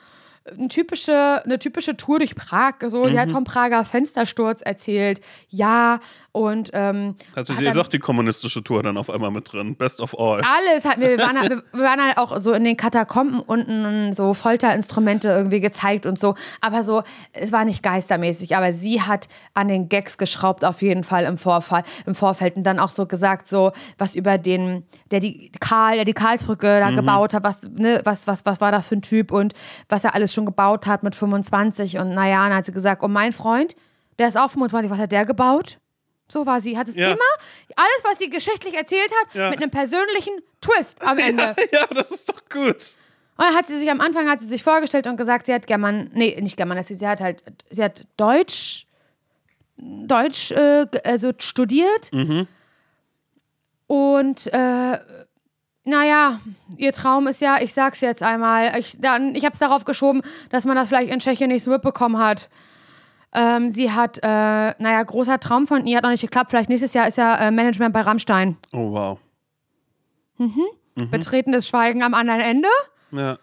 [0.50, 2.74] eine typische, eine typische Tour durch Prag.
[2.88, 3.10] So, mhm.
[3.10, 5.20] Sie hat vom Prager Fenstersturz erzählt.
[5.48, 6.00] Ja,
[6.32, 6.70] und.
[6.72, 9.76] Ähm, Hatte sie doch die kommunistische Tour dann auf einmal mit drin.
[9.76, 10.42] Best of all.
[10.42, 11.10] Alles hatten wir.
[11.10, 15.60] Wir waren, halt, wir waren halt auch so in den Katakomben unten so Folterinstrumente irgendwie
[15.60, 16.34] gezeigt und so.
[16.60, 18.56] Aber so, es war nicht geistermäßig.
[18.56, 22.56] Aber sie hat an den Gags geschraubt, auf jeden Fall im Vorfall, im Vorfeld.
[22.56, 26.80] Und dann auch so gesagt, so, was über den, der die Karl, der die Karlsbrücke
[26.80, 26.96] da mhm.
[26.96, 29.52] gebaut hat, was, ne, was, was, was war das für ein Typ und
[29.88, 31.98] was er alles schon gebaut hat mit 25.
[31.98, 33.76] Und naja, dann hat sie gesagt, oh, mein Freund,
[34.18, 35.78] der ist auch 25, was hat der gebaut?
[36.28, 36.78] So war sie.
[36.78, 37.08] Hat es ja.
[37.08, 37.20] immer,
[37.76, 39.50] alles, was sie geschichtlich erzählt hat, ja.
[39.50, 41.54] mit einem persönlichen Twist am Ende.
[41.72, 42.96] Ja, ja, das ist doch gut.
[43.36, 45.66] Und dann hat sie sich am Anfang hat sie sich vorgestellt und gesagt, sie hat
[45.66, 48.86] German, nee, nicht German, sie hat halt, sie hat Deutsch,
[49.76, 52.12] Deutsch, äh, also studiert.
[52.12, 52.46] Mhm.
[53.86, 54.98] Und äh,
[55.84, 56.40] naja,
[56.76, 60.64] ihr Traum ist ja, ich sag's jetzt einmal, ich, dann, ich hab's darauf geschoben, dass
[60.64, 62.48] man das vielleicht in Tschechien nicht so mitbekommen hat.
[63.34, 66.50] Ähm, sie hat, äh, naja, großer Traum von ihr, hat noch nicht geklappt.
[66.50, 68.56] Vielleicht nächstes Jahr ist ja äh, Management bei Rammstein.
[68.72, 69.18] Oh, wow.
[70.38, 70.62] Mhm.
[70.98, 71.10] mhm.
[71.10, 72.68] Betretenes Schweigen am anderen Ende.
[73.10, 73.38] Ja.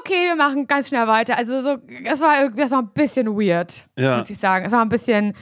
[0.00, 1.38] Okay, wir machen ganz schnell weiter.
[1.38, 4.18] Also, so, das war, das war ein bisschen weird, ja.
[4.18, 4.66] muss ich sagen.
[4.66, 5.34] Es war ein bisschen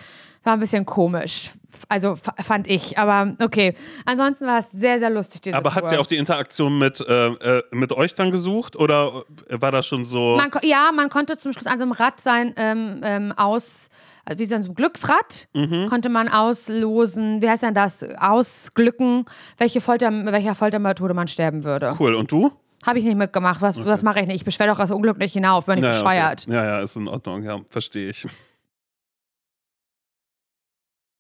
[0.47, 1.53] war ein bisschen komisch.
[1.89, 3.75] Also fand ich, aber okay.
[4.05, 5.43] Ansonsten war es sehr, sehr lustig.
[5.43, 5.77] Diese aber Tour.
[5.77, 9.87] hat sie auch die Interaktion mit, äh, äh, mit euch dann gesucht oder war das
[9.87, 10.37] schon so?
[10.37, 13.89] Man, ja, man konnte zum Schluss an so einem Rad sein ähm, ähm, aus,
[14.37, 15.87] wie so ein Glücksrad, mhm.
[15.89, 19.25] konnte man auslosen, wie heißt denn das, ausglücken,
[19.59, 21.97] welche Folter, welcher Foltermethode man sterben würde.
[21.99, 22.53] Cool, und du?
[22.85, 23.63] Habe ich nicht mitgemacht.
[23.63, 23.87] Was, okay.
[23.87, 24.37] was mache ich nicht?
[24.37, 26.45] Ich beschwere doch das Unglück nicht hinauf, bin ich naja, bescheuert.
[26.47, 26.57] Okay.
[26.57, 28.27] Ja, ja, ist in Ordnung, ja, verstehe ich.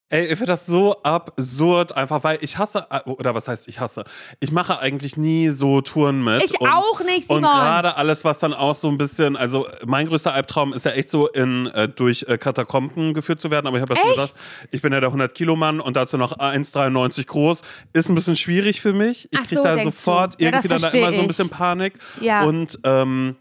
[0.09, 3.80] Ey, ich finde das so absurd, einfach weil ich hasse, äh, oder was heißt ich
[3.80, 4.04] hasse?
[4.38, 6.44] Ich mache eigentlich nie so Touren mit.
[6.44, 7.44] Ich und, auch nicht, Simon.
[7.44, 10.92] Und gerade alles, was dann auch so ein bisschen, also mein größter Albtraum ist ja
[10.92, 13.66] echt so in, äh, durch äh, Katakomben geführt zu werden.
[13.66, 17.26] Aber ich habe ja schon gesagt, ich bin ja der 100-Kilo-Mann und dazu noch 1,93
[17.26, 17.62] groß.
[17.92, 19.28] Ist ein bisschen schwierig für mich.
[19.32, 21.94] Ich kriege so, da sofort irgendwie dann da immer so ein bisschen Panik.
[22.20, 22.44] Ja.
[22.44, 23.34] Und, ähm,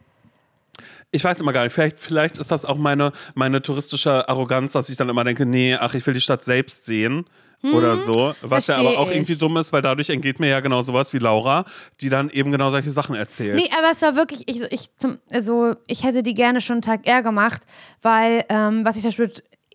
[1.15, 4.89] ich weiß immer gar nicht, vielleicht, vielleicht ist das auch meine, meine touristische Arroganz, dass
[4.89, 7.25] ich dann immer denke, nee, ach, ich will die Stadt selbst sehen
[7.73, 8.33] oder so.
[8.41, 9.15] Was ja aber auch ich.
[9.15, 11.65] irgendwie dumm ist, weil dadurch entgeht mir ja genau sowas wie Laura,
[12.01, 13.55] die dann eben genau solche Sachen erzählt.
[13.55, 14.89] Nee, aber es war wirklich, ich, ich,
[15.31, 17.63] also, ich hätte die gerne schon einen Tag eher gemacht,
[18.01, 19.31] weil, ähm, was ich zum Beispiel,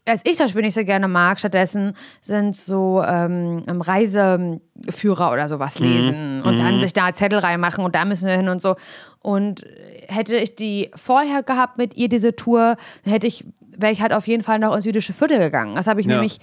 [0.07, 5.49] was ich zum Beispiel nicht so gerne mag, stattdessen sind so ähm, ähm, Reiseführer oder
[5.49, 8.77] sowas lesen und dann sich da Zettel reinmachen und da müssen wir hin und so.
[9.21, 9.65] Und
[10.09, 13.45] hätte ich die vorher gehabt mit ihr, diese Tour, hätte ich,
[13.77, 15.75] wäre ich halt auf jeden Fall noch ins jüdische Viertel gegangen.
[15.75, 16.15] Das habe ich Ja.
[16.15, 16.39] nämlich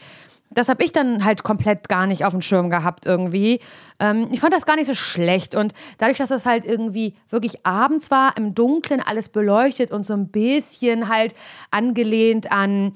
[0.50, 3.60] das habe ich dann halt komplett gar nicht auf dem Schirm gehabt irgendwie.
[4.00, 7.66] Ähm, ich fand das gar nicht so schlecht und dadurch, dass das halt irgendwie wirklich
[7.66, 11.36] abends war, im Dunkeln alles beleuchtet und so ein bisschen halt
[11.70, 12.94] angelehnt an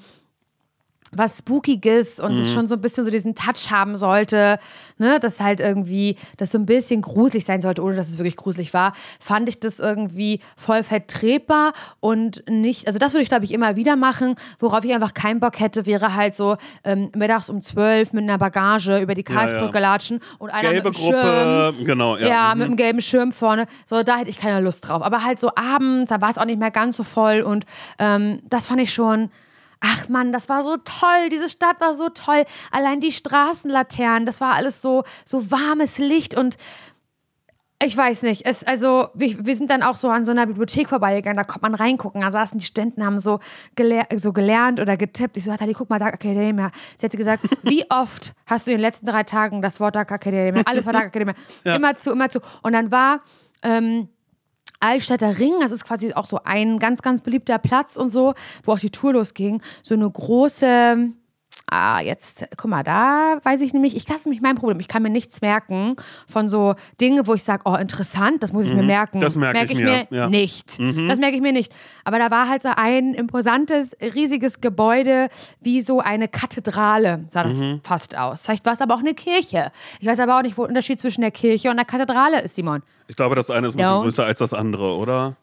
[1.14, 4.58] was Spookiges und es schon so ein bisschen so diesen Touch haben sollte,
[4.98, 8.36] ne, dass halt irgendwie das so ein bisschen gruselig sein sollte, ohne dass es wirklich
[8.36, 13.44] gruselig war, fand ich das irgendwie voll vertretbar und nicht, also das würde ich glaube
[13.44, 17.50] ich immer wieder machen, worauf ich einfach keinen Bock hätte, wäre halt so ähm, mittags
[17.50, 19.80] um zwölf mit einer Bagage über die Karlsbrücke ja.
[19.80, 21.12] latschen und einer Gelbe mit Schirm.
[21.12, 22.28] Gruppe, genau, ja.
[22.28, 22.58] Ja, Mhm.
[22.58, 23.66] mit einem gelben Schirm vorne.
[23.84, 25.02] So, da hätte ich keine Lust drauf.
[25.02, 27.42] Aber halt so abends, da war es auch nicht mehr ganz so voll.
[27.42, 27.64] Und
[27.98, 29.30] ähm, das fand ich schon.
[29.84, 31.28] Ach Mann, das war so toll.
[31.30, 32.44] Diese Stadt war so toll.
[32.70, 36.56] Allein die Straßenlaternen, das war alles so, so warmes Licht und
[37.84, 38.46] ich weiß nicht.
[38.46, 41.62] Es, also, wir, wir sind dann auch so an so einer Bibliothek vorbeigegangen, da konnte
[41.62, 42.20] man reingucken.
[42.20, 43.40] Da saßen die Studenten, haben so,
[43.74, 45.36] gelehr, so gelernt oder getippt.
[45.36, 46.70] Ich so, Nathalie, guck mal, Dark Academia.
[46.96, 49.96] Sie hat sie gesagt, wie oft hast du in den letzten drei Tagen das Wort
[49.96, 50.62] Dark Academia?
[50.64, 51.34] Alles war Dark Academia.
[51.64, 52.40] Immer zu, immer zu.
[52.62, 53.20] Und dann war
[53.62, 54.08] ähm,
[54.82, 58.72] Altstädter Ring, das ist quasi auch so ein ganz, ganz beliebter Platz und so, wo
[58.72, 59.62] auch die Tour losging.
[59.82, 61.10] So eine große,
[61.72, 64.78] ah, jetzt, guck mal, da weiß ich nämlich, ich, das ist nämlich mein Problem.
[64.80, 65.96] Ich kann mir nichts merken
[66.28, 69.20] von so Dingen, wo ich sage, oh, interessant, das muss ich mir merken.
[69.20, 70.28] das merke ich mir, ja.
[70.28, 70.78] nicht.
[70.78, 71.72] Das merke ich mir nicht.
[72.04, 75.28] Aber da war halt so ein imposantes, riesiges Gebäude,
[75.60, 78.42] wie so eine Kathedrale, sah das fast aus.
[78.44, 79.72] Vielleicht war es aber auch eine Kirche.
[80.00, 82.54] Ich weiß aber auch nicht, wo der Unterschied zwischen der Kirche und der Kathedrale ist,
[82.54, 82.82] Simon.
[83.08, 85.36] Ich glaube, das eine ist ein bisschen größer als das andere, oder?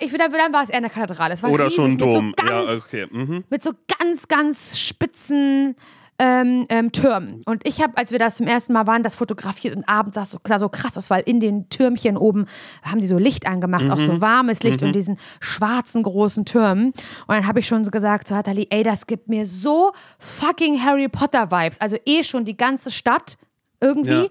[0.00, 1.34] Ich würde dann war es eher eine Kathedrale.
[1.34, 2.32] Es war Oder riesig schon ein so Dom.
[2.36, 3.06] ganz, ja, okay.
[3.10, 3.44] Mhm.
[3.48, 5.74] mit so ganz, ganz spitzen
[6.22, 7.42] ähm, ähm, Türmen.
[7.46, 10.22] Und ich habe, als wir das zum ersten Mal waren, das fotografiert und abends sah
[10.24, 12.44] es so, sah so krass aus, weil in den Türmchen oben
[12.82, 14.04] haben die so Licht angemacht, auch Mhm.
[14.06, 16.88] so warmes Licht und diesen schwarzen großen Türmen.
[16.88, 16.94] Und
[17.28, 21.08] dann habe ich schon so gesagt zu Hatali, ey, das gibt mir so fucking Harry
[21.08, 21.80] Potter Vibes.
[21.80, 23.38] Also eh schon die ganze Stadt
[23.80, 24.24] irgendwie.
[24.24, 24.28] Ja.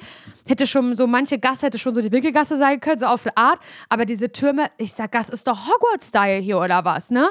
[0.48, 3.38] Hätte schon so, manche Gasse hätte schon so die Winkelgasse sein können, so auf eine
[3.38, 3.60] Art.
[3.90, 7.30] Aber diese Türme, ich sag, das ist doch Hogwarts-Style hier oder was, ne?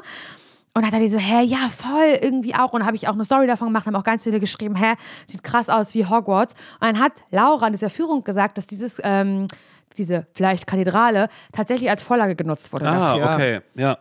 [0.75, 2.73] Und dann hat er die so, hä, ja, voll, irgendwie auch.
[2.73, 4.95] Und habe ich auch eine Story davon gemacht, haben auch ganz viele geschrieben, hä,
[5.27, 6.55] sieht krass aus wie Hogwarts.
[6.81, 9.49] Und dann hat Laura in dieser Führung gesagt, dass dieses, ähm,
[9.97, 13.35] diese vielleicht Kathedrale tatsächlich als Vorlage genutzt wurde Ah, dafür.
[13.35, 13.61] okay.
[13.75, 13.99] Ja.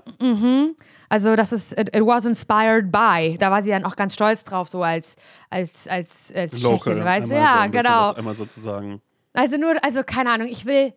[1.09, 3.37] Also das ist, it, it was inspired by.
[3.39, 5.15] Da war sie dann auch ganz stolz drauf, so als,
[5.49, 6.93] als, als, als Local.
[6.95, 7.29] Tschechin, weißt du?
[7.29, 8.13] so Ja, bisschen genau.
[8.13, 9.01] Einmal sozusagen.
[9.33, 10.93] Also nur, also keine Ahnung, ich will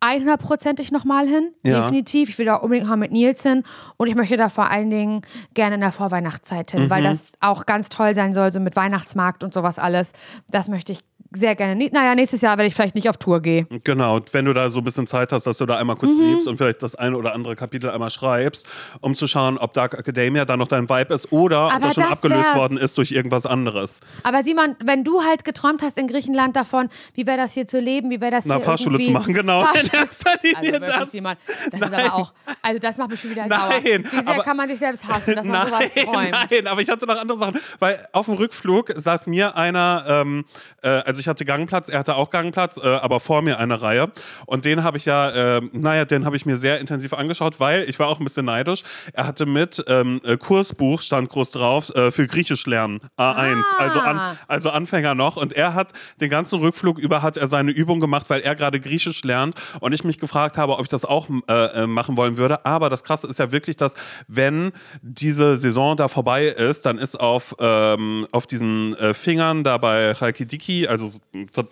[0.00, 1.80] 100%ig nochmal hin, Ja.
[1.80, 2.28] definitiv.
[2.28, 3.64] Ich will da unbedingt mal mit Nils hin
[3.96, 5.22] und ich möchte da vor allen Dingen
[5.54, 6.90] gerne in der Vorweihnachtszeit hin, Mhm.
[6.90, 10.12] weil das auch ganz toll sein soll, so mit Weihnachtsmarkt und sowas alles.
[10.50, 11.00] Das möchte ich
[11.32, 11.88] sehr gerne.
[11.92, 13.66] Naja, nächstes Jahr, wenn ich vielleicht nicht auf Tour gehe.
[13.84, 16.24] Genau, wenn du da so ein bisschen Zeit hast, dass du da einmal kurz Mhm.
[16.24, 18.66] liebst und vielleicht das eine oder andere Kapitel einmal schreibst,
[19.00, 21.94] um zu schauen, ob Dark Academia da noch dein Vibe ist oder ob Aber das
[21.94, 22.56] schon das abgelöst wär's.
[22.56, 24.00] worden ist durch irgendwas anderes.
[24.22, 27.78] Aber Simon, wenn du halt geträumt hast in Griechenland davon, wie wäre das hier zu
[27.78, 29.62] leben, wie wäre das Na, hier Fahrschule zu machen, genau.
[29.62, 30.08] Fahrschule-
[30.58, 31.12] Also wirklich, das.
[31.12, 31.34] Simon,
[31.70, 32.06] das ist Nein.
[32.06, 32.32] aber auch...
[32.62, 33.80] Also das macht mich schon wieder Nein, sauer.
[33.84, 36.30] Wie sehr aber- kann man sich selbst hassen, dass man sowas träumt?
[36.50, 37.58] nein, aber ich hatte noch andere Sachen.
[37.78, 40.44] Weil auf dem Rückflug saß mir einer, ähm,
[40.82, 44.10] äh, also ich hatte Gangplatz, er hatte auch Gangplatz, äh, aber vor mir eine Reihe.
[44.46, 47.88] Und den habe ich ja, ähm, naja, den habe ich mir sehr intensiv angeschaut, weil
[47.88, 48.82] ich war auch ein bisschen neidisch.
[49.12, 53.82] Er hatte mit ähm, äh, Kursbuch, stand groß drauf, äh, für Griechisch lernen, A1, Ah.
[53.82, 55.36] also, an, also Anfänger noch.
[55.36, 58.80] Und er hat den ganzen Rückflug über hat er seine Übung gemacht, weil er gerade
[58.80, 59.54] Griechisch lernt.
[59.80, 62.64] Und ich mich gefragt habe, ob ich das auch äh, äh, machen wollen würde.
[62.64, 63.94] Aber das Krasse ist ja wirklich, dass
[64.26, 69.78] wenn diese Saison da vorbei ist, dann ist auf, ähm, auf diesen äh, Fingern da
[69.78, 71.07] bei Chalkidiki, also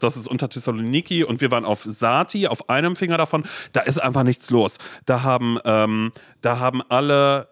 [0.01, 3.99] das ist unter Thessaloniki und wir waren auf Sati, auf einem Finger davon, da ist
[3.99, 4.77] einfach nichts los.
[5.05, 7.49] Da haben, ähm, da haben alle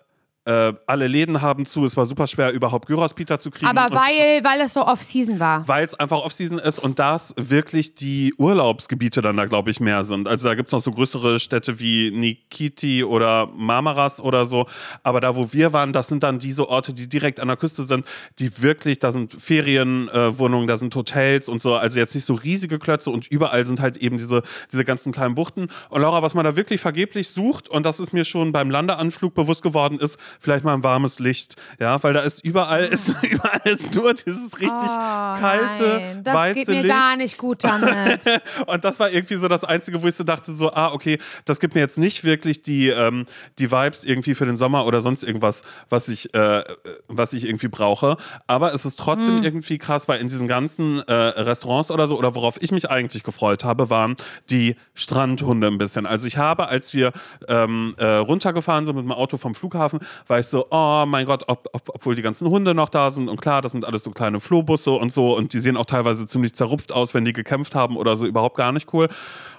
[0.46, 1.84] äh, alle Läden haben zu.
[1.84, 3.66] Es war super schwer, überhaupt Gyros-Pita zu kriegen.
[3.66, 5.66] Aber weil, weil es so Off-Season war.
[5.66, 10.04] Weil es einfach Off-Season ist und das wirklich die Urlaubsgebiete dann da, glaube ich, mehr
[10.04, 10.28] sind.
[10.28, 14.66] Also da gibt es noch so größere Städte wie Nikiti oder Marmaras oder so.
[15.02, 17.82] Aber da, wo wir waren, das sind dann diese Orte, die direkt an der Küste
[17.84, 18.04] sind,
[18.38, 21.74] die wirklich, da sind Ferienwohnungen, äh, da sind Hotels und so.
[21.74, 25.34] Also jetzt nicht so riesige Klötze und überall sind halt eben diese, diese ganzen kleinen
[25.34, 25.68] Buchten.
[25.88, 29.34] Und Laura, was man da wirklich vergeblich sucht, und das ist mir schon beim Landeanflug
[29.34, 31.56] bewusst geworden, ist, vielleicht mal ein warmes Licht.
[31.78, 36.24] Ja, weil da ist überall, ist, überall ist nur dieses richtig oh, kalte, nein.
[36.24, 36.94] das weiße geht mir Licht.
[36.94, 38.24] gar nicht gut damit.
[38.66, 41.60] und das war irgendwie so das Einzige, wo ich so dachte, so, ah, okay, das
[41.60, 43.26] gibt mir jetzt nicht wirklich die, ähm,
[43.58, 46.64] die Vibes irgendwie für den Sommer oder sonst irgendwas, was ich, äh,
[47.08, 48.16] was ich irgendwie brauche.
[48.46, 49.44] Aber es ist trotzdem mm.
[49.44, 53.22] irgendwie krass, weil in diesen ganzen äh, Restaurants oder so, oder worauf ich mich eigentlich
[53.22, 54.16] gefreut habe, waren
[54.50, 56.06] die Strandhunde ein bisschen.
[56.06, 57.12] Also ich habe, als wir
[57.48, 61.44] ähm, äh, runtergefahren sind mit dem Auto vom Flughafen, war ich so, oh mein Gott,
[61.48, 64.10] ob, ob, obwohl die ganzen Hunde noch da sind und klar, das sind alles so
[64.10, 67.74] kleine Flohbusse und so und die sehen auch teilweise ziemlich zerrupft aus, wenn die gekämpft
[67.74, 69.08] haben oder so, überhaupt gar nicht cool.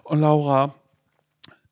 [0.04, 0.74] Und Laura,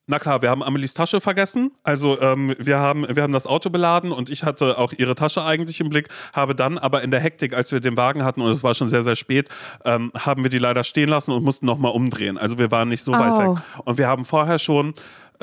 [0.06, 1.72] na klar, wir haben Amelies Tasche vergessen.
[1.82, 5.46] Also ähm, wir, haben, wir haben das Auto beladen und ich hatte auch ihre Tasche
[5.46, 8.52] eigentlich im Blick, habe dann aber in der Hektik, als wir den Wagen hatten und
[8.52, 9.48] es war schon sehr, sehr spät,
[9.86, 12.38] ähm, haben wir die leider stehen lassen und mussten nochmal umdrehen.
[12.38, 13.18] Also wir waren nicht so oh.
[13.18, 13.64] weit weg.
[13.86, 14.94] Und wir haben vorher schon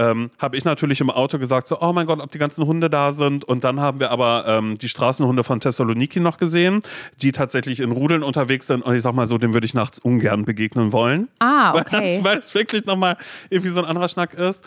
[0.00, 2.88] ähm, habe ich natürlich im Auto gesagt, so, oh mein Gott, ob die ganzen Hunde
[2.88, 3.44] da sind.
[3.44, 6.80] Und dann haben wir aber ähm, die Straßenhunde von Thessaloniki noch gesehen,
[7.20, 8.82] die tatsächlich in Rudeln unterwegs sind.
[8.82, 11.28] Und ich sag mal so, dem würde ich nachts ungern begegnen wollen.
[11.38, 11.92] Ah, okay.
[11.92, 13.18] Weil das, weil das wirklich nochmal
[13.50, 14.62] irgendwie so ein anderer Schnack ist.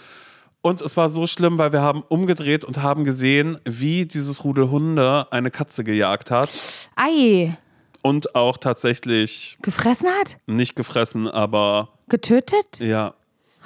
[0.62, 4.70] Und es war so schlimm, weil wir haben umgedreht und haben gesehen, wie dieses Rudel
[4.70, 6.50] Hunde eine Katze gejagt hat.
[6.96, 7.58] Ei.
[8.04, 9.58] Und auch tatsächlich.
[9.64, 10.38] Gefressen hat?
[10.46, 11.90] Nicht gefressen, aber.
[12.08, 12.80] Getötet?
[12.80, 13.16] Ja.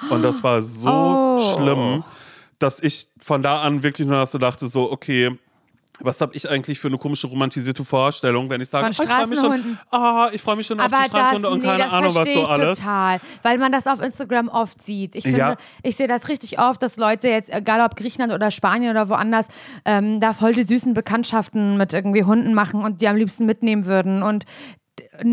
[0.09, 1.26] Und das war so oh.
[1.39, 2.03] Schlimm,
[2.59, 5.37] dass ich von da an wirklich nur so dachte, so, okay,
[5.99, 9.27] was habe ich eigentlich für eine komische romantisierte Vorstellung, wenn ich sage, oh, ich freue
[9.27, 12.15] mich schon, ah, ich freue mich schon Aber auf die Strandhunde und keine nee, Ahnung,
[12.15, 12.79] was so alles.
[12.79, 15.15] total, weil man das auf Instagram oft sieht.
[15.15, 15.55] Ich finde, ja.
[15.83, 19.47] ich sehe das richtig oft, dass Leute jetzt, egal ob Griechenland oder Spanien oder woanders,
[19.85, 23.85] ähm, da voll die süßen Bekanntschaften mit irgendwie Hunden machen und die am liebsten mitnehmen
[23.85, 24.45] würden und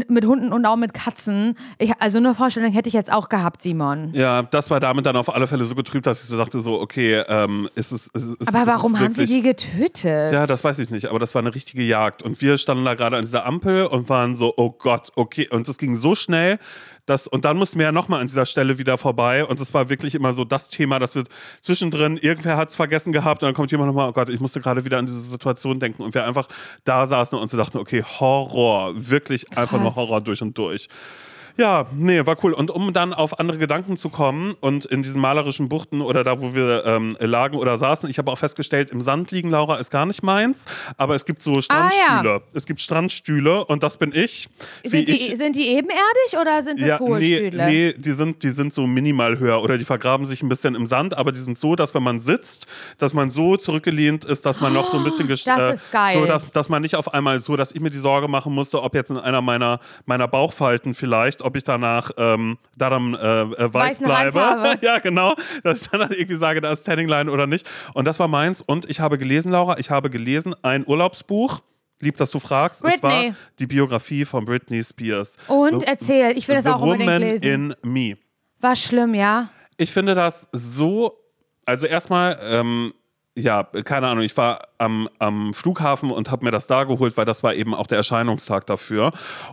[0.09, 1.57] mit Hunden und auch mit Katzen.
[1.79, 4.11] Ich, also eine Vorstellung hätte ich jetzt auch gehabt, Simon.
[4.13, 6.81] Ja, das war damit dann auf alle Fälle so getrübt, dass ich so dachte, so,
[6.81, 8.09] okay, ähm, ist es.
[8.09, 10.33] Ist, ist, aber warum haben sie die getötet?
[10.33, 12.23] Ja, das weiß ich nicht, aber das war eine richtige Jagd.
[12.23, 15.49] Und wir standen da gerade an dieser Ampel und waren so, oh Gott, okay.
[15.51, 16.59] Und es ging so schnell,
[17.07, 19.45] das, und dann mussten wir ja nochmal an dieser Stelle wieder vorbei.
[19.45, 21.25] Und das war wirklich immer so das Thema, dass wir
[21.61, 24.61] zwischendrin, irgendwer hat es vergessen gehabt und dann kommt jemand nochmal, oh Gott, ich musste
[24.61, 26.03] gerade wieder an diese Situation denken.
[26.03, 26.49] Und wir einfach
[26.85, 29.59] da saßen und so dachten, okay, Horror, wirklich Krass.
[29.59, 30.89] einfach nur Horror durch und durch.
[31.57, 32.53] Ja, nee, war cool.
[32.53, 36.41] Und um dann auf andere Gedanken zu kommen und in diesen malerischen Buchten oder da,
[36.41, 39.91] wo wir ähm, lagen oder saßen, ich habe auch festgestellt, im Sand liegen, Laura, ist
[39.91, 40.65] gar nicht meins,
[40.97, 42.09] aber es gibt so Strandstühle.
[42.09, 42.41] Ah, ja.
[42.55, 44.49] Es gibt Strandstühle und das bin ich.
[44.85, 47.67] Sind die, ich, sind die ebenerdig oder sind das ja, hohe nee, Stühle?
[47.67, 50.87] Nee, die sind, die sind so minimal höher oder die vergraben sich ein bisschen im
[50.87, 52.67] Sand, aber die sind so, dass wenn man sitzt,
[52.99, 55.93] dass man so zurückgelehnt ist, dass man oh, noch so ein bisschen Das äh, ist
[55.93, 56.19] geil.
[56.19, 58.83] So, dass, dass man nicht auf einmal so, dass ich mir die Sorge machen musste,
[58.83, 63.75] ob jetzt in einer meiner, meiner Bauchfalten vielleicht, ob ich danach ähm, daran äh, äh
[63.75, 64.79] weiß bleibe.
[64.85, 65.35] ja, genau.
[65.63, 67.67] Dass ich dann halt irgendwie sage, da ist Tanning Line oder nicht.
[67.93, 68.63] Und das war meins.
[68.63, 71.61] Und ich habe gelesen, Laura, ich habe gelesen ein Urlaubsbuch.
[72.01, 72.83] Lieb, dass du fragst.
[72.83, 72.97] Britney.
[72.97, 75.37] Es war die Biografie von Britney Spears.
[75.47, 77.45] Und The, erzähl, ich will das auch unbedingt Woman lesen.
[77.45, 78.17] in Me.
[78.61, 79.49] War schlimm, ja?
[79.77, 81.21] Ich finde das so.
[81.67, 82.93] Also erstmal, ähm,
[83.37, 87.25] ja, keine Ahnung, ich war am, am Flughafen und habe mir das da geholt, weil
[87.25, 89.11] das war eben auch der Erscheinungstag dafür.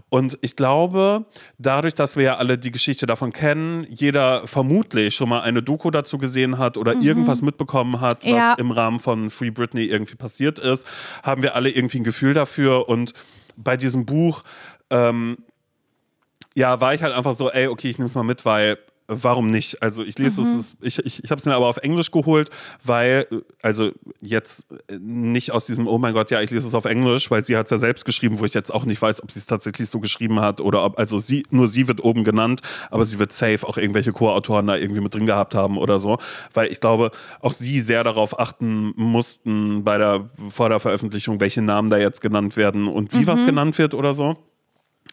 [0.09, 1.25] Und ich glaube,
[1.57, 5.89] dadurch, dass wir ja alle die Geschichte davon kennen, jeder vermutlich schon mal eine Doku
[5.89, 7.01] dazu gesehen hat oder mhm.
[7.01, 8.53] irgendwas mitbekommen hat, was ja.
[8.59, 10.85] im Rahmen von Free Britney irgendwie passiert ist,
[11.23, 12.87] haben wir alle irgendwie ein Gefühl dafür.
[12.87, 13.13] Und
[13.57, 14.43] bei diesem Buch
[14.91, 15.37] ähm,
[16.55, 18.77] ja, war ich halt einfach so, ey, okay, ich nehme es mal mit, weil
[19.11, 19.81] warum nicht?
[19.83, 20.59] Also ich lese mhm.
[20.59, 22.49] es, ich, ich, ich habe es mir aber auf Englisch geholt,
[22.83, 23.27] weil,
[23.61, 23.91] also
[24.21, 24.65] jetzt
[24.99, 27.65] nicht aus diesem, oh mein Gott, ja, ich lese es auf Englisch, weil sie hat
[27.65, 29.99] es ja selbst geschrieben, wo ich jetzt auch nicht weiß, ob sie es tatsächlich so
[29.99, 33.67] geschrieben hat oder ob, also sie, nur sie wird oben genannt, aber sie wird safe
[33.67, 36.17] auch irgendwelche Co-Autoren da irgendwie mit drin gehabt haben oder so,
[36.53, 41.61] weil ich glaube, auch sie sehr darauf achten mussten bei der, vor der Veröffentlichung, welche
[41.61, 43.27] Namen da jetzt genannt werden und wie mhm.
[43.27, 44.37] was genannt wird oder so.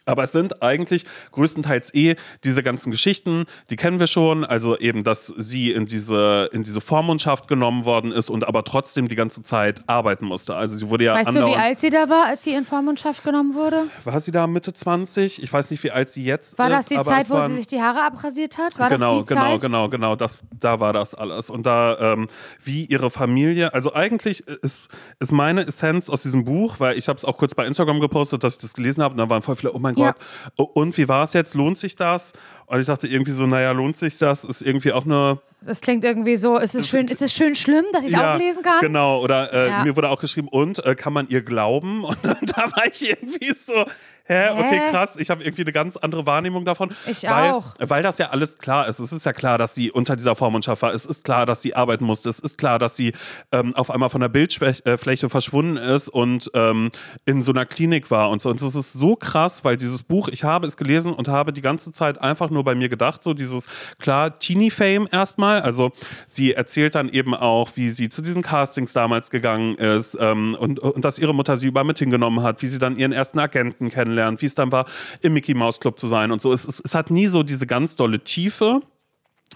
[0.09, 4.43] Aber es sind eigentlich größtenteils eh diese ganzen Geschichten, die kennen wir schon.
[4.43, 9.07] Also eben, dass sie in diese, in diese Vormundschaft genommen worden ist und aber trotzdem
[9.07, 10.55] die ganze Zeit arbeiten musste.
[10.55, 13.23] Also sie wurde ja Weißt du, wie alt sie da war, als sie in Vormundschaft
[13.23, 13.83] genommen wurde?
[14.03, 15.41] War sie da Mitte 20?
[15.43, 16.73] Ich weiß nicht, wie alt sie jetzt War ist.
[16.73, 18.77] das die Zeit, wo sie sich die Haare abrasiert hat?
[18.79, 19.61] War genau, das die genau, Zeit?
[19.61, 20.15] genau, genau.
[20.15, 21.49] Das, da war das alles.
[21.49, 22.27] Und da, ähm,
[22.63, 24.89] wie ihre Familie, also eigentlich ist,
[25.19, 28.43] ist meine Essenz aus diesem Buch, weil ich habe es auch kurz bei Instagram gepostet,
[28.43, 29.98] dass ich das gelesen habe und da waren voll viele, oh mein Ja.
[30.07, 30.15] Gott,
[30.57, 31.53] oh, und wie war es jetzt?
[31.53, 32.33] Lohnt sich das?
[32.65, 34.43] Und ich dachte irgendwie so, naja, lohnt sich das?
[34.45, 37.85] Ist irgendwie auch eine Das klingt irgendwie so, ist es schön, ist es schön schlimm,
[37.93, 38.79] dass ich es auch lesen kann?
[38.81, 39.83] Genau, oder äh, Ja.
[39.83, 42.03] mir wurde auch geschrieben, und äh, kann man ihr glauben?
[42.05, 43.85] Und da war ich irgendwie so,
[44.29, 46.91] hä, okay, krass, ich habe irgendwie eine ganz andere Wahrnehmung davon.
[47.07, 47.73] Ich weil, auch.
[47.79, 48.99] Weil das ja alles klar ist.
[48.99, 50.93] Es ist ja klar, dass sie unter dieser Vormundschaft war.
[50.93, 52.29] Es ist klar, dass sie arbeiten musste.
[52.29, 53.13] Es ist klar, dass sie
[53.51, 56.91] ähm, auf einmal von der Bildfläche verschwunden ist und ähm,
[57.25, 58.49] in so einer Klinik war und so.
[58.49, 61.61] Und das ist so krass, weil dieses Buch, ich habe es gelesen und habe die
[61.61, 63.67] ganze Zeit einfach nur bei mir gedacht, so dieses,
[63.99, 65.61] klar, Teenie-Fame erstmal.
[65.61, 65.91] Also
[66.27, 70.79] sie erzählt dann eben auch, wie sie zu diesen Castings damals gegangen ist ähm, und,
[70.79, 73.89] und dass ihre Mutter sie über mit hingenommen hat, wie sie dann ihren ersten Agenten
[73.89, 74.85] kennenlernt, wie es dann war,
[75.21, 76.51] im Mickey Mouse Club zu sein und so.
[76.51, 78.81] Es, es, es hat nie so diese ganz dolle Tiefe.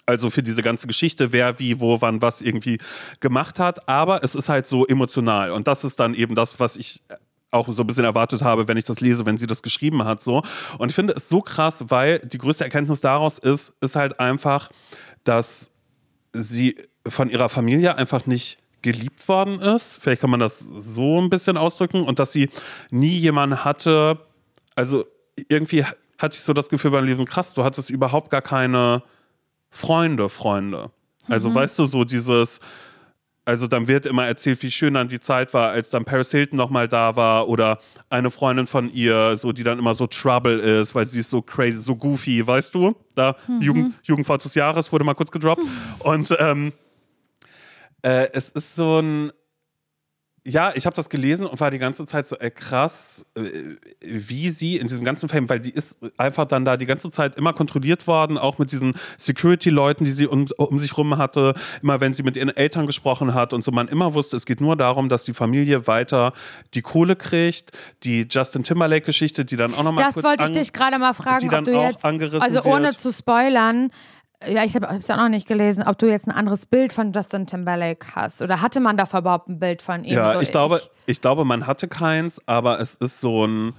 [0.06, 2.80] Also für diese ganze Geschichte, wer wie, wo, wann, was irgendwie
[3.20, 3.88] gemacht hat.
[3.88, 5.52] Aber es ist halt so emotional.
[5.52, 7.04] Und das ist dann eben das, was ich
[7.52, 10.22] auch so ein bisschen erwartet habe, wenn ich das lese, wenn sie das geschrieben hat.
[10.22, 10.44] So.
[10.78, 14.70] Und ich finde es so krass, weil die größte Erkenntnis daraus ist, ist halt einfach,
[15.24, 15.72] dass
[16.34, 16.76] sie
[17.08, 20.00] von ihrer Familie einfach nicht geliebt worden ist.
[20.02, 22.04] Vielleicht kann man das so ein bisschen ausdrücken.
[22.04, 22.50] Und dass sie
[22.90, 24.20] nie jemanden hatte,
[24.76, 25.06] also
[25.50, 25.84] irgendwie
[26.18, 29.04] hatte ich so das Gefühl beim Lesen, krass, du hattest überhaupt gar keine
[29.70, 30.92] Freunde, Freunde.
[31.28, 32.60] Also weißt du, so dieses,
[33.46, 36.58] also dann wird immer erzählt, wie schön dann die Zeit war, als dann Paris Hilton
[36.58, 40.96] nochmal da war oder eine Freundin von ihr, so die dann immer so Trouble ist,
[40.96, 42.96] weil sie ist so crazy, so goofy, weißt du?
[43.16, 45.62] Da, Jugend, Jugendwort des Jahres wurde mal kurz gedroppt.
[46.00, 46.74] Und ähm,
[48.02, 49.32] äh, es ist so ein,
[50.46, 54.50] ja, ich habe das gelesen und war die ganze Zeit so, ey, krass, äh, wie
[54.50, 57.54] sie in diesem ganzen Film, weil die ist einfach dann da die ganze Zeit immer
[57.54, 62.14] kontrolliert worden, auch mit diesen Security-Leuten, die sie um, um sich rum hatte, immer wenn
[62.14, 65.08] sie mit ihren Eltern gesprochen hat und so, man immer wusste, es geht nur darum,
[65.08, 66.34] dass die Familie weiter
[66.74, 67.72] die Kohle kriegt,
[68.04, 71.50] die Justin Timberlake-Geschichte, die dann auch nochmal Das kurz wollte ich dich gerade mal fragen,
[71.50, 73.00] die ob du auch jetzt, angerissen also ohne wird.
[73.00, 73.92] zu spoilern,
[74.48, 76.94] ja, ich habe es ja auch noch nicht gelesen, ob du jetzt ein anderes Bild
[76.94, 78.42] von Justin Timberlake hast.
[78.42, 80.14] Oder hatte man davor überhaupt ein Bild von ihm?
[80.14, 83.74] Ja, so, ich glaube, ich glaube, man hatte keins, aber es ist so ein,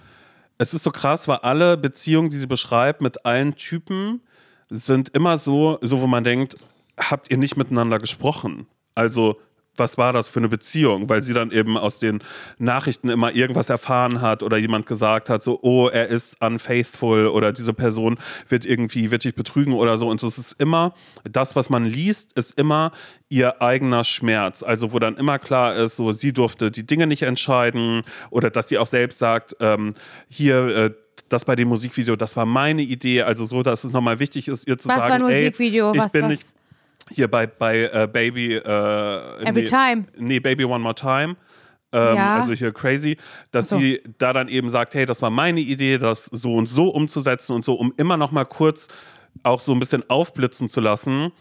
[0.58, 4.22] es ist so krass, weil alle Beziehungen, die sie beschreibt, mit allen Typen,
[4.70, 6.56] sind immer so, so wo man denkt,
[6.98, 8.66] habt ihr nicht miteinander gesprochen?
[8.94, 9.40] Also
[9.76, 11.08] was war das für eine Beziehung?
[11.08, 12.22] Weil sie dann eben aus den
[12.58, 17.52] Nachrichten immer irgendwas erfahren hat oder jemand gesagt hat, so, oh, er ist unfaithful oder
[17.52, 18.18] diese Person
[18.48, 20.08] wird irgendwie, wird dich betrügen oder so.
[20.08, 20.94] Und es ist immer,
[21.24, 22.92] das, was man liest, ist immer
[23.28, 24.62] ihr eigener Schmerz.
[24.62, 28.68] Also wo dann immer klar ist, so, sie durfte die Dinge nicht entscheiden oder dass
[28.68, 29.94] sie auch selbst sagt, ähm,
[30.28, 30.90] hier, äh,
[31.28, 34.68] das bei dem Musikvideo, das war meine Idee, also so, dass es nochmal wichtig ist,
[34.68, 35.92] ihr zu was sagen, war ein ey, Musikvideo?
[35.92, 36.30] ich was, bin was?
[36.30, 36.46] nicht,
[37.10, 38.54] hier bei, bei äh, Baby.
[38.54, 40.04] Äh, Every nee, Time.
[40.16, 41.36] Nee, Baby One More Time.
[41.92, 42.36] Ähm, Ja.
[42.36, 43.16] Also hier crazy,
[43.52, 43.78] dass so.
[43.78, 47.54] sie da dann eben sagt, hey, das war meine Idee, das so und so umzusetzen
[47.54, 48.88] und so, um immer noch mal kurz
[49.42, 51.32] auch so ein bisschen aufblitzen zu lassen.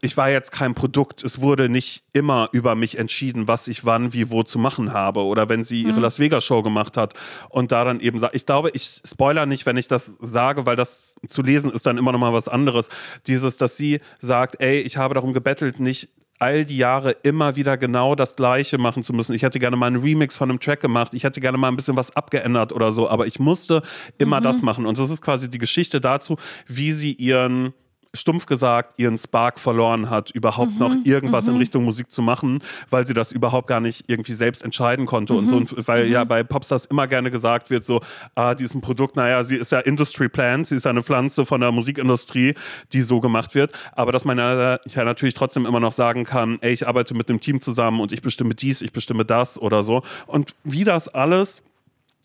[0.00, 1.22] Ich war jetzt kein Produkt.
[1.22, 5.20] Es wurde nicht immer über mich entschieden, was ich wann, wie, wo zu machen habe.
[5.24, 5.90] Oder wenn sie Mhm.
[5.90, 7.14] ihre Las Vegas Show gemacht hat
[7.50, 10.74] und da dann eben sagt, ich glaube, ich spoiler nicht, wenn ich das sage, weil
[10.74, 12.88] das zu lesen ist dann immer noch mal was anderes.
[13.28, 16.08] Dieses, dass sie sagt, ey, ich habe darum gebettelt, nicht
[16.40, 19.32] all die Jahre immer wieder genau das Gleiche machen zu müssen.
[19.32, 21.14] Ich hätte gerne mal einen Remix von einem Track gemacht.
[21.14, 23.08] Ich hätte gerne mal ein bisschen was abgeändert oder so.
[23.08, 23.82] Aber ich musste
[24.18, 24.44] immer Mhm.
[24.44, 24.84] das machen.
[24.86, 26.36] Und das ist quasi die Geschichte dazu,
[26.66, 27.72] wie sie ihren
[28.14, 31.02] stumpf gesagt ihren Spark verloren hat, überhaupt noch Mhm.
[31.04, 32.58] irgendwas in Richtung Musik zu machen,
[32.90, 35.54] weil sie das überhaupt gar nicht irgendwie selbst entscheiden konnte und so.
[35.56, 35.60] Mhm.
[35.62, 38.00] Und weil ja bei Popstars immer gerne gesagt wird, so,
[38.34, 41.02] ah, die ist ein Produkt, naja, sie ist ja Industry Plant, sie ist ja eine
[41.02, 42.54] Pflanze von der Musikindustrie,
[42.92, 43.72] die so gemacht wird.
[43.92, 47.28] Aber dass man ja, ja natürlich trotzdem immer noch sagen kann, ey, ich arbeite mit
[47.30, 50.02] einem Team zusammen und ich bestimme dies, ich bestimme das oder so.
[50.26, 51.62] Und wie das alles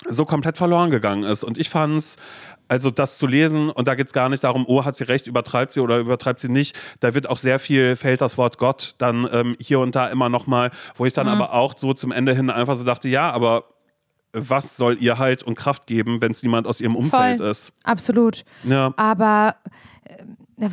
[0.07, 1.43] so komplett verloren gegangen ist.
[1.43, 2.17] Und ich fand es,
[2.68, 5.28] also das zu lesen, und da geht es gar nicht darum, oh, hat sie recht,
[5.28, 6.78] übertreibt sie oder übertreibt sie nicht.
[6.99, 10.30] Da wird auch sehr viel, fällt das Wort Gott dann ähm, hier und da immer
[10.30, 13.65] nochmal, wo ich dann aber auch so zum Ende hin einfach so dachte, ja, aber
[14.34, 17.49] was soll ihr Halt und Kraft geben, wenn es niemand aus ihrem Umfeld Voll.
[17.49, 17.74] ist?
[17.84, 18.43] Absolut.
[18.63, 18.93] Ja.
[18.97, 19.55] Aber
[20.03, 20.70] äh,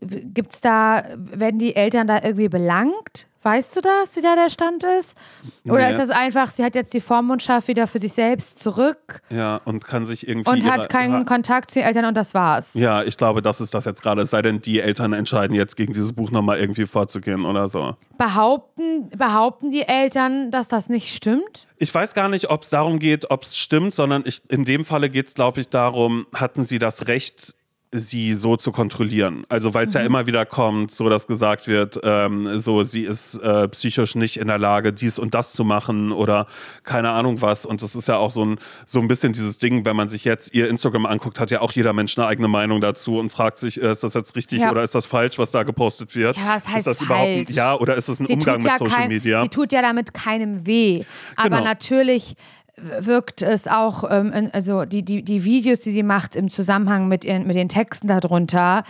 [0.00, 3.26] gibt es da, werden die Eltern da irgendwie belangt?
[3.46, 5.16] Weißt du das, wie da der Stand ist?
[5.64, 5.92] Oder Nee.
[5.92, 9.84] ist das einfach, sie hat jetzt die Vormundschaft wieder für sich selbst zurück Ja, und
[9.84, 10.50] kann sich irgendwie.
[10.50, 12.74] und hat keinen Kontakt zu den Eltern und das war's?
[12.74, 14.22] Ja, ich glaube, das ist das jetzt gerade.
[14.22, 17.94] Es sei denn, die Eltern entscheiden jetzt gegen dieses Buch nochmal irgendwie vorzugehen oder so.
[18.18, 21.66] Behaupten, behaupten die Eltern, dass das nicht stimmt?
[21.78, 24.84] Ich weiß gar nicht, ob es darum geht, ob es stimmt, sondern ich, in dem
[24.84, 27.54] Falle geht es, glaube ich, darum, hatten sie das Recht,
[27.92, 29.44] sie so zu kontrollieren.
[29.48, 30.00] Also weil es Mhm.
[30.00, 34.36] ja immer wieder kommt, so dass gesagt wird, ähm, so sie ist äh, psychisch nicht
[34.38, 36.46] in der Lage, dies und das zu machen oder
[36.82, 37.64] keine Ahnung was.
[37.64, 40.24] Und das ist ja auch so ein, so ein bisschen dieses Ding, wenn man sich
[40.24, 43.56] jetzt ihr Instagram anguckt, hat ja auch jeder Mensch eine eigene Meinung dazu und fragt
[43.56, 44.70] sich, äh, ist das jetzt richtig Ja.
[44.72, 46.36] oder ist das falsch, was da gepostet wird?
[46.36, 47.50] Ja, was heißt ist das falsch?
[47.50, 49.40] ja oder ist das ein Sie Umgang mit ja Social kein, Media?
[49.42, 51.04] sie tut ja damit keinem weh.
[51.36, 51.64] Aber Genau.
[51.64, 52.34] natürlich
[52.76, 57.24] wirkt es auch, ähm, also die, die, die Videos, die sie macht im Zusammenhang mit,
[57.24, 58.84] ihren, mit den Texten darunter,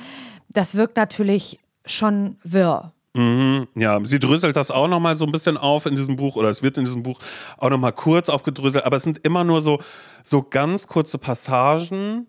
[0.49, 2.93] das wirkt natürlich schon wirr.
[3.75, 6.63] Ja, sie dröselt das auch nochmal so ein bisschen auf in diesem Buch oder es
[6.63, 7.19] wird in diesem Buch
[7.57, 9.79] auch nochmal kurz aufgedröselt, aber es sind immer nur so,
[10.23, 12.27] so ganz kurze Passagen,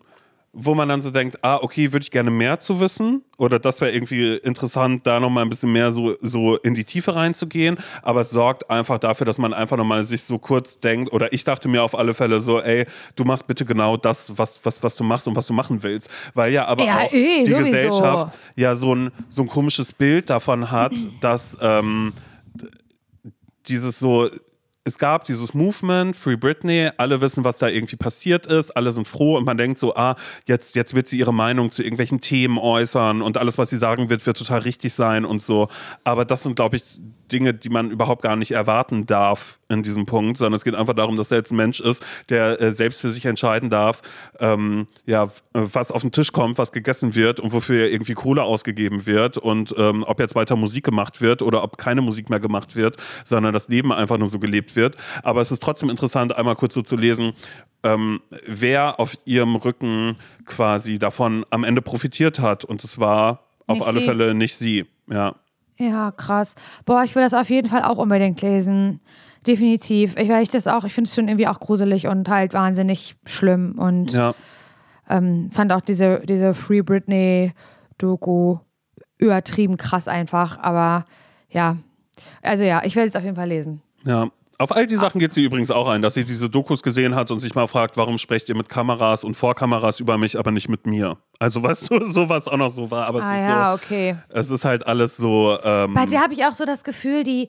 [0.52, 3.22] wo man dann so denkt, ah, okay, würde ich gerne mehr zu wissen?
[3.36, 7.14] Oder das wäre irgendwie interessant, da nochmal ein bisschen mehr so, so in die Tiefe
[7.14, 11.12] reinzugehen, aber es sorgt einfach dafür, dass man einfach nochmal sich so kurz denkt.
[11.12, 14.60] Oder ich dachte mir auf alle Fälle so, ey, du machst bitte genau das, was,
[14.64, 17.44] was, was du machst und was du machen willst, weil ja aber Ja, auch eh,
[17.44, 17.64] die sowieso.
[17.66, 22.14] Gesellschaft ja so ein, so ein komisches Bild davon hat, dass ähm,
[23.68, 24.28] dieses so,
[24.88, 29.06] es gab dieses Movement, Free Britney, alle wissen, was da irgendwie passiert ist, alle sind
[29.06, 30.16] froh und man denkt so, ah,
[30.46, 34.10] jetzt, jetzt wird sie ihre Meinung zu irgendwelchen Themen äußern und alles, was sie sagen
[34.10, 35.68] wird, wird total richtig sein und so.
[36.04, 36.84] Aber das sind, glaube ich,
[37.30, 40.94] Dinge, die man überhaupt gar nicht erwarten darf in diesem Punkt, sondern es geht einfach
[40.94, 44.02] darum, dass er jetzt ein Mensch ist, der äh, selbst für sich entscheiden darf,
[44.40, 48.42] ähm, ja, äh, was auf den Tisch kommt, was gegessen wird und wofür irgendwie Kohle
[48.42, 52.40] ausgegeben wird und ähm, ob jetzt weiter Musik gemacht wird oder ob keine Musik mehr
[52.40, 54.96] gemacht wird, sondern das Leben einfach nur so gelebt wird.
[55.22, 57.34] Aber es ist trotzdem interessant, einmal kurz so zu lesen,
[57.82, 60.16] ähm, wer auf ihrem Rücken
[60.46, 62.64] quasi davon am Ende profitiert hat.
[62.64, 64.06] Und es war auf Nicht alle sie.
[64.06, 64.86] Fälle nicht sie.
[65.10, 65.34] Ja.
[65.78, 66.56] Ja, krass.
[66.86, 69.00] Boah, ich will das auf jeden Fall auch unbedingt lesen.
[69.46, 70.14] Definitiv.
[70.18, 73.74] Ich, ich das auch, ich finde es schon irgendwie auch gruselig und halt wahnsinnig schlimm.
[73.78, 74.34] Und Ja.
[75.08, 78.58] ähm, fand auch diese, diese Free Britney-Doku
[79.18, 80.58] übertrieben krass einfach.
[80.58, 81.04] Aber
[81.50, 81.76] ja,
[82.42, 83.82] also ja, ich werde es auf jeden Fall lesen.
[84.04, 84.28] Ja.
[84.60, 87.30] Auf all die Sachen geht sie übrigens auch ein, dass sie diese Dokus gesehen hat
[87.30, 90.50] und sich mal fragt, warum sprecht ihr mit Kameras und vor Kameras über mich, aber
[90.50, 91.16] nicht mit mir?
[91.38, 94.16] Also weißt du, sowas auch noch so war, aber es ah ist ja, so, okay.
[94.30, 95.56] es ist halt alles so.
[95.62, 97.48] Ähm, Bei der habe ich auch so das Gefühl, die,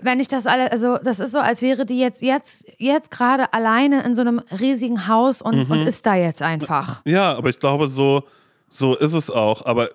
[0.00, 3.52] wenn ich das alle, also das ist so, als wäre die jetzt, jetzt, jetzt gerade
[3.52, 5.70] alleine in so einem riesigen Haus und, Mhm.
[5.70, 7.02] und ist da jetzt einfach.
[7.04, 8.24] Ja, aber ich glaube, so,
[8.70, 9.66] so ist es auch.
[9.66, 9.90] Aber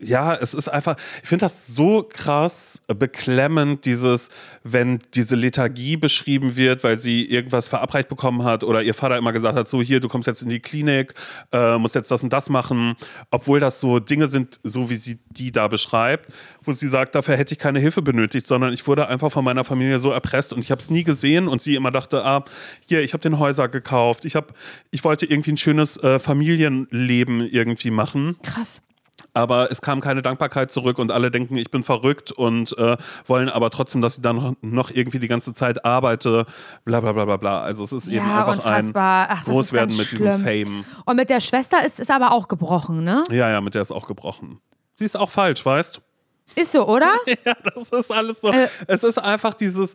[0.00, 4.28] ja, es ist einfach, ich finde das so krass beklemmend, dieses,
[4.62, 9.32] wenn diese Lethargie beschrieben wird, weil sie irgendwas verabreicht bekommen hat oder ihr Vater immer
[9.32, 11.14] gesagt hat, so hier, du kommst jetzt in die Klinik,
[11.52, 12.96] äh, musst jetzt das und das machen,
[13.30, 16.30] obwohl das so Dinge sind, so wie sie die da beschreibt,
[16.62, 19.64] wo sie sagt, dafür hätte ich keine Hilfe benötigt, sondern ich wurde einfach von meiner
[19.64, 22.44] Familie so erpresst und ich habe es nie gesehen und sie immer dachte, ah,
[22.86, 24.48] hier, ich habe den Häuser gekauft, ich habe,
[24.90, 28.80] ich wollte irgendwie ein schönes äh, Familienleben irgendwie machen Krass.
[29.38, 33.48] Aber es kam keine Dankbarkeit zurück und alle denken, ich bin verrückt und äh, wollen
[33.48, 36.44] aber trotzdem, dass ich dann noch- irgendwie die ganze Zeit arbeite,
[36.84, 37.60] bla bla bla bla bla.
[37.60, 39.26] Also es ist eben Ja, einfach ein unfassbar.
[39.30, 40.40] Ach, ist Großwerden mit diesem schlimm.
[40.44, 40.84] Fame.
[41.04, 43.22] Und mit der Schwester ist es aber auch gebrochen, ne?
[43.30, 44.60] Ja, ja, mit der ist auch gebrochen.
[44.96, 46.00] Sie ist auch falsch, weißt?
[46.56, 47.10] Ist so, oder?
[47.44, 48.50] Ja, das ist alles so.
[48.50, 48.66] Äh.
[48.86, 49.94] es ist einfach dieses.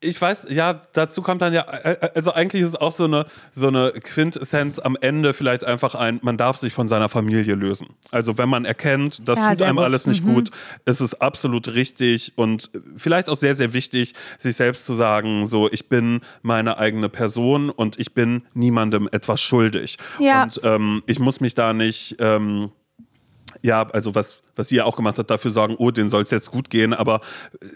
[0.00, 3.26] Ich weiß, ja, dazu kommt dann ja, äh, also eigentlich ist es auch so eine,
[3.50, 7.88] so eine Quintessenz am Ende vielleicht einfach ein, man darf sich von seiner Familie lösen.
[8.12, 9.84] Also wenn man erkennt, das Ja, tut einem gut.
[9.84, 10.50] alles nicht gut,
[10.84, 15.68] ist es absolut richtig und vielleicht auch sehr, sehr wichtig, sich selbst zu sagen, so,
[15.70, 19.98] ich bin meine eigene Person und ich bin niemandem etwas schuldig.
[20.20, 20.44] Ja.
[20.44, 22.70] Und ähm, ich muss mich da nicht, ähm,
[23.62, 26.30] ja, also was, was sie ja auch gemacht hat, dafür sagen, oh, denen soll es
[26.30, 27.20] jetzt gut gehen, aber
[27.60, 27.66] äh,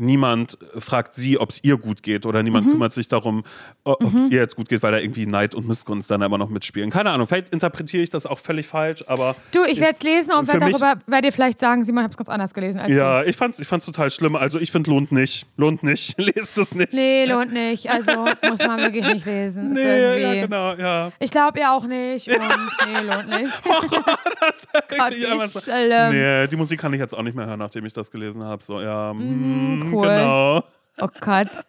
[0.00, 2.72] niemand fragt sie, ob es ihr gut geht oder niemand Mhm.
[2.72, 3.44] kümmert sich darum,
[3.84, 6.48] ob es ihr jetzt gut geht, weil da irgendwie Neid und Missgunst dann aber noch
[6.48, 6.90] mitspielen.
[6.90, 10.32] Keine Ahnung, vielleicht interpretiere ich das auch völlig falsch, aber Du, ich werde es lesen
[10.32, 12.88] und werde darüber, werde dir vielleicht sagen, Simon, ich habe es ganz anders gelesen als
[12.88, 12.96] du.
[12.98, 14.34] ja, ich fand's, ich fand's total schlimm.
[14.36, 15.46] Also ich finde, lohnt nicht.
[15.56, 16.14] Lohnt nicht.
[16.18, 16.92] Lest es nicht.
[16.92, 17.88] Nee, lohnt nicht.
[17.90, 19.72] Also muss man wirklich nicht lesen.
[19.80, 21.12] Nee, ja, genau, ja.
[21.18, 23.62] Ich glaube ihr auch nicht und nee, lohnt nicht.
[24.40, 26.10] Das ist Gott, so- schlimm.
[26.12, 28.62] Nee, die Musik kann ich jetzt auch nicht mehr hören, nachdem ich das gelesen habe.
[28.62, 30.02] So, ja, mm, cool.
[30.08, 30.62] genau.
[30.98, 31.64] Oh Gott.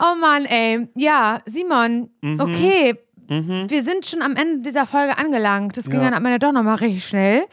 [0.00, 0.88] Oh Mann, ey.
[0.96, 2.40] Ja, Simon, Mhm.
[2.40, 2.98] okay.
[3.26, 5.76] Wir sind schon am Ende dieser Folge angelangt.
[5.78, 6.04] Das ging Ja.
[6.10, 7.44] dann am Ende doch nochmal richtig schnell.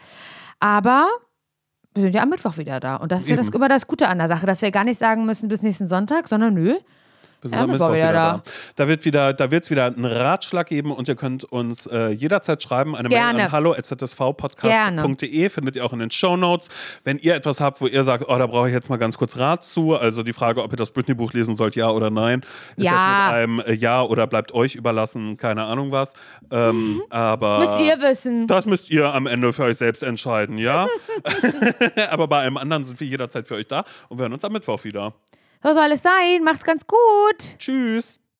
[0.60, 1.08] Aber
[1.94, 2.96] wir sind ja am Mittwoch wieder da.
[2.96, 3.56] Und das ist ja das, Eben.
[3.56, 6.28] immer das Gute an der Sache, dass wir gar nicht sagen müssen bis nächsten Sonntag,
[6.28, 6.76] sondern nö.
[7.42, 8.32] Wir sind am Mittwoch wieder da.
[8.32, 8.42] da.
[8.76, 12.94] Da wird wieder, da wieder einen Ratschlag geben und ihr könnt uns äh, jederzeit schreiben.
[12.94, 13.44] Eine Mail Gerne.
[13.46, 16.68] an hallo@zsvpodcast.de findet ihr auch in den Show Notes.
[17.02, 19.36] Wenn ihr etwas habt, wo ihr sagt, oh, da brauche ich jetzt mal ganz kurz
[19.36, 22.42] Rat zu, also die Frage, ob ihr das Britney-Buch lesen sollt, ja oder nein,
[22.76, 22.92] ist Ja.
[22.92, 26.12] jetzt mit einem äh, Ja oder bleibt euch überlassen, keine Ahnung was.
[26.52, 28.46] Ähm, aber Müsst ihr wissen.
[28.46, 30.86] das müsst ihr am Ende für euch selbst entscheiden, ja?
[32.10, 34.52] aber bei allem anderen sind wir jederzeit für euch da und wir hören uns am
[34.52, 35.12] Mittwoch wieder.
[35.62, 36.42] So soll es sein.
[36.42, 37.58] Macht's ganz gut.
[37.58, 38.21] Tschüss.